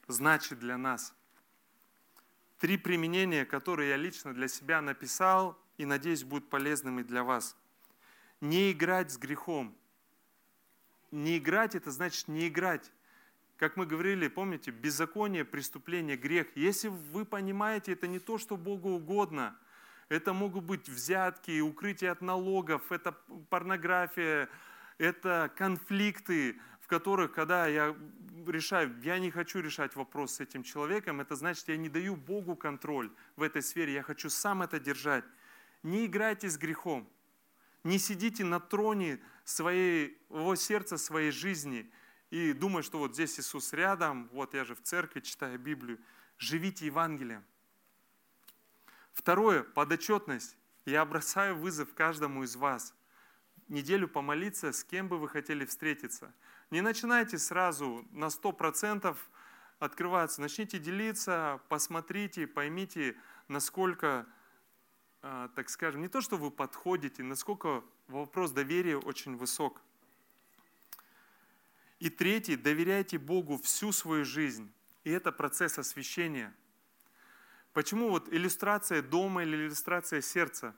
значит 0.07 0.59
для 0.59 0.77
нас? 0.77 1.15
Три 2.59 2.77
применения, 2.79 3.45
которые 3.45 3.91
я 3.91 3.97
лично 3.97 4.35
для 4.35 4.49
себя 4.49 4.81
написал 4.81 5.59
и 5.77 5.85
надеюсь 5.85 6.25
будут 6.25 6.49
полезными 6.49 7.03
для 7.03 7.23
вас. 7.23 7.57
Не 8.41 8.73
играть 8.73 9.13
с 9.13 9.19
грехом. 9.19 9.77
Не 11.11 11.39
играть– 11.39 11.75
это 11.77 11.91
значит 11.91 12.29
не 12.29 12.49
играть. 12.49 12.93
Как 13.57 13.77
мы 13.77 13.87
говорили, 13.87 14.29
помните, 14.29 14.71
беззаконие, 14.71 15.45
преступление, 15.45 16.17
грех. 16.17 16.47
Если 16.55 16.89
вы 16.89 17.25
понимаете, 17.25 17.93
это 17.93 18.07
не 18.07 18.19
то, 18.19 18.37
что 18.37 18.57
Богу 18.57 18.91
угодно. 18.91 19.57
Это 20.09 20.35
могут 20.35 20.65
быть 20.65 20.89
взятки, 20.89 21.61
укрытие 21.61 22.11
от 22.11 22.21
налогов, 22.21 22.93
это 22.93 23.13
порнография, 23.49 24.49
это 24.99 25.51
конфликты, 25.57 26.61
в 26.81 26.87
которых, 26.87 27.33
когда 27.33 27.67
я 27.67 27.97
решаю, 28.47 28.95
я 29.03 29.19
не 29.19 29.33
хочу 29.33 29.61
решать 29.61 29.97
вопрос 29.97 30.35
с 30.35 30.41
этим 30.41 30.63
человеком, 30.63 31.21
это 31.21 31.35
значит, 31.35 31.67
я 31.69 31.77
не 31.77 31.89
даю 31.89 32.15
Богу 32.15 32.55
контроль 32.55 33.11
в 33.35 33.43
этой 33.43 33.63
сфере, 33.63 33.95
я 33.95 34.03
хочу 34.03 34.31
сам 34.31 34.63
это 34.63 34.79
держать. 34.79 35.25
Не 35.83 36.07
играйте 36.07 36.49
с 36.49 36.57
грехом. 36.57 37.09
Не 37.83 37.99
сидите 37.99 38.45
на 38.45 38.61
троне 38.61 39.19
своей, 39.45 40.19
его 40.31 40.55
сердца, 40.55 40.99
своей 40.99 41.31
жизни 41.31 41.91
и 42.31 42.53
думая, 42.53 42.83
что 42.83 42.99
вот 42.99 43.15
здесь 43.15 43.39
Иисус 43.39 43.73
рядом, 43.73 44.29
вот 44.33 44.55
я 44.55 44.65
же 44.65 44.75
в 44.75 44.83
церкви 44.83 45.21
читаю 45.21 45.59
Библию. 45.59 45.99
Живите 46.39 46.87
Евангелием. 46.87 47.45
Второе, 49.13 49.63
подотчетность. 49.63 50.57
Я 50.85 51.05
бросаю 51.05 51.57
вызов 51.57 51.95
каждому 51.95 52.45
из 52.45 52.57
вас. 52.57 52.95
Неделю 53.69 54.09
помолиться, 54.09 54.73
с 54.73 54.85
кем 54.85 55.09
бы 55.09 55.19
вы 55.19 55.29
хотели 55.29 55.65
встретиться. 55.65 56.35
Не 56.71 56.81
начинайте 56.81 57.39
сразу 57.39 58.07
на 58.11 58.27
100% 58.27 59.17
открываться. 59.79 60.41
Начните 60.41 60.79
делиться, 60.79 61.61
посмотрите, 61.69 62.47
поймите, 62.47 63.17
насколько 63.49 64.27
а, 65.29 65.49
так 65.49 65.69
скажем, 65.71 66.03
не 66.03 66.09
то, 66.09 66.21
что 66.21 66.37
вы 66.37 66.53
подходите, 66.53 67.25
насколько 67.25 67.83
вопрос 68.07 68.53
доверия 68.53 68.97
очень 68.97 69.37
высок. 69.37 69.83
И 71.99 72.11
третий, 72.11 72.57
доверяйте 72.57 73.19
Богу 73.19 73.57
всю 73.59 73.93
свою 73.93 74.25
жизнь. 74.25 74.73
И 75.05 75.11
это 75.11 75.33
процесс 75.33 75.79
освящения. 75.79 76.55
Почему 77.73 78.11
вот 78.11 78.33
иллюстрация 78.33 79.03
дома 79.03 79.43
или 79.43 79.57
иллюстрация 79.57 80.21
сердца? 80.21 80.75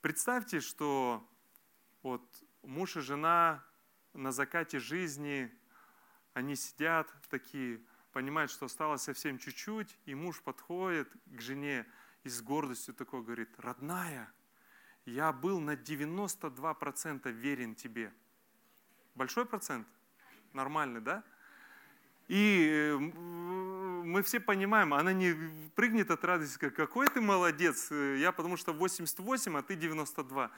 Представьте, 0.00 0.60
что 0.60 1.28
вот 2.02 2.22
муж 2.62 2.96
и 2.96 3.00
жена 3.00 3.64
на 4.14 4.32
закате 4.32 4.78
жизни, 4.78 5.52
они 6.34 6.56
сидят 6.56 7.08
такие, 7.28 7.80
понимают, 8.12 8.50
что 8.50 8.66
осталось 8.66 9.02
совсем 9.02 9.38
чуть-чуть, 9.38 9.96
и 10.06 10.14
муж 10.14 10.40
подходит 10.42 11.08
к 11.26 11.40
жене 11.40 11.86
и 12.24 12.28
с 12.28 12.40
гордостью 12.40 12.94
такой 12.94 13.22
говорит, 13.22 13.50
родная, 13.58 14.32
я 15.04 15.32
был 15.32 15.60
на 15.60 15.74
92% 15.74 17.30
верен 17.30 17.74
тебе. 17.74 18.12
Большой 19.14 19.44
процент? 19.44 19.86
Нормальный, 20.52 21.00
да? 21.00 21.22
И 22.28 22.68
э, 22.70 22.96
мы 22.96 24.22
все 24.22 24.40
понимаем, 24.40 24.94
она 24.94 25.12
не 25.12 25.34
прыгнет 25.74 26.10
от 26.10 26.24
радости, 26.24 26.58
как, 26.58 26.74
какой 26.74 27.08
ты 27.08 27.20
молодец, 27.20 27.90
я 27.90 28.32
потому 28.32 28.56
что 28.56 28.72
88, 28.72 29.58
а 29.58 29.62
ты 29.62 29.74
92. 29.74 30.50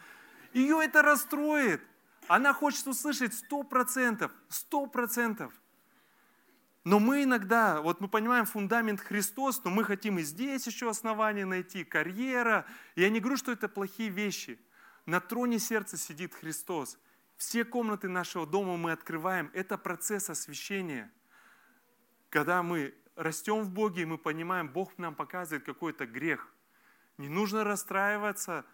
Ее 0.52 0.80
это 0.84 1.02
расстроит. 1.02 1.82
Она 2.28 2.54
хочет 2.54 2.86
услышать 2.86 3.32
100%, 3.50 4.30
100%. 4.48 5.52
Но 6.84 6.98
мы 6.98 7.24
иногда, 7.24 7.80
вот 7.80 8.00
мы 8.00 8.08
понимаем 8.08 8.44
фундамент 8.44 9.00
Христос, 9.00 9.62
но 9.64 9.70
мы 9.70 9.84
хотим 9.84 10.18
и 10.18 10.22
здесь 10.22 10.66
еще 10.66 10.90
основания 10.90 11.46
найти, 11.46 11.82
карьера. 11.82 12.66
Я 12.94 13.08
не 13.08 13.20
говорю, 13.20 13.38
что 13.38 13.52
это 13.52 13.68
плохие 13.68 14.10
вещи. 14.10 14.58
На 15.06 15.20
троне 15.20 15.58
сердца 15.58 15.96
сидит 15.96 16.34
Христос. 16.34 16.98
Все 17.46 17.62
комнаты 17.62 18.08
нашего 18.08 18.46
дома 18.46 18.78
мы 18.78 18.90
открываем. 18.90 19.50
Это 19.52 19.76
процесс 19.76 20.30
освящения. 20.30 21.12
Когда 22.30 22.62
мы 22.62 22.94
растем 23.16 23.60
в 23.64 23.68
Боге, 23.68 24.06
мы 24.06 24.16
понимаем, 24.16 24.70
Бог 24.70 24.96
нам 24.96 25.14
показывает 25.14 25.62
какой-то 25.62 26.06
грех. 26.06 26.48
Не 27.18 27.28
нужно 27.28 27.62
расстраиваться, 27.62 28.64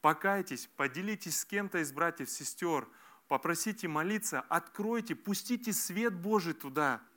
покайтесь, 0.00 0.70
поделитесь 0.76 1.40
с 1.40 1.44
кем-то 1.44 1.78
из 1.78 1.90
братьев, 1.90 2.30
сестер, 2.30 2.86
попросите 3.26 3.88
молиться, 3.88 4.42
откройте, 4.48 5.16
пустите 5.16 5.72
свет 5.72 6.14
Божий 6.14 6.54
туда– 6.54 7.02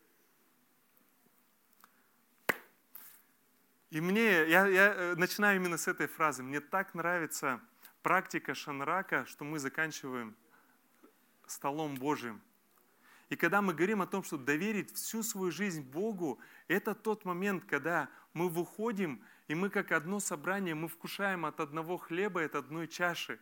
И 3.89 4.01
мне, 4.01 4.49
я, 4.49 4.67
я 4.67 4.93
э, 4.93 5.15
начинаю 5.15 5.55
именно 5.55 5.77
с 5.77 5.87
этой 5.87 6.07
фразы. 6.07 6.43
Мне 6.43 6.59
так 6.59 6.93
нравится 6.93 7.61
практика 8.01 8.53
Шанрака, 8.53 9.25
что 9.27 9.45
мы 9.45 9.59
заканчиваем 9.59 10.35
столом 11.47 11.95
Божьим. 11.95 12.41
И 13.29 13.35
когда 13.35 13.61
мы 13.61 13.73
говорим 13.73 14.01
о 14.01 14.07
том, 14.07 14.23
что 14.23 14.37
доверить 14.37 14.93
всю 14.95 15.21
свою 15.21 15.51
жизнь 15.51 15.81
Богу, 15.81 16.39
это 16.67 16.95
тот 16.95 17.25
момент, 17.25 17.65
когда 17.65 18.09
мы 18.33 18.47
выходим, 18.47 19.21
и 19.47 19.55
мы 19.55 19.69
как 19.69 19.91
одно 19.91 20.19
собрание, 20.19 20.75
мы 20.75 20.87
вкушаем 20.87 21.45
от 21.45 21.59
одного 21.59 21.97
хлеба, 21.97 22.43
от 22.43 22.55
одной 22.55 22.87
чаши. 22.87 23.39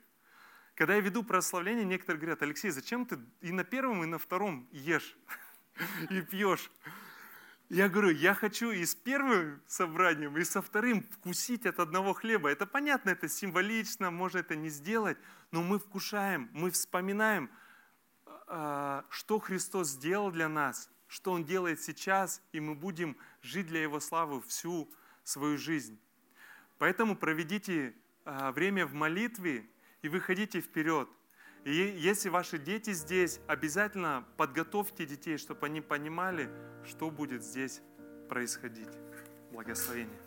Когда 0.73 0.95
я 0.95 1.01
веду 1.01 1.23
прославление, 1.23 1.85
некоторые 1.85 2.19
говорят, 2.19 2.41
Алексей, 2.41 2.71
зачем 2.71 3.05
ты 3.05 3.19
и 3.41 3.51
на 3.51 3.63
первом, 3.63 4.03
и 4.03 4.07
на 4.07 4.17
втором 4.17 4.67
ешь 4.71 5.15
и 6.09 6.21
пьешь? 6.21 6.71
Я 7.69 7.89
говорю, 7.89 8.09
я 8.11 8.35
хочу 8.35 8.71
и 8.71 8.85
с 8.85 8.93
первым 8.93 9.61
собранием, 9.65 10.37
и 10.37 10.43
со 10.43 10.61
вторым 10.61 11.01
вкусить 11.01 11.65
от 11.65 11.79
одного 11.79 12.13
хлеба. 12.13 12.49
Это 12.49 12.67
понятно, 12.67 13.09
это 13.09 13.27
символично, 13.27 14.11
можно 14.11 14.37
это 14.37 14.55
не 14.55 14.69
сделать, 14.69 15.17
но 15.49 15.63
мы 15.63 15.79
вкушаем, 15.79 16.49
мы 16.53 16.69
вспоминаем, 16.69 17.49
что 18.47 19.39
Христос 19.39 19.89
сделал 19.89 20.31
для 20.31 20.47
нас, 20.47 20.89
что 21.07 21.31
Он 21.31 21.43
делает 21.43 21.81
сейчас, 21.81 22.41
и 22.51 22.59
мы 22.59 22.75
будем 22.75 23.17
жить 23.41 23.67
для 23.67 23.81
Его 23.81 23.99
славы 23.99 24.41
всю 24.41 24.91
свою 25.23 25.57
жизнь. 25.57 25.99
Поэтому 26.77 27.15
проведите 27.15 27.95
а, 28.25 28.51
время 28.51 28.85
в 28.85 28.93
молитве 28.93 29.65
и 30.01 30.09
выходите 30.09 30.61
вперед– 30.61 31.09
и 31.65 31.71
если 31.71 32.29
ваши 32.29 32.59
дети 32.59 32.93
здесь, 32.93 33.39
обязательно 33.47 34.23
подготовьте 34.37 35.07
детей, 35.07 35.39
чтобы 35.39 35.65
они 35.65 35.81
понимали, 35.81 36.47
что 36.85 37.09
будет 37.09 37.43
здесь 37.43 37.81
происходить. 38.29 38.89
Благословение. 39.51 40.24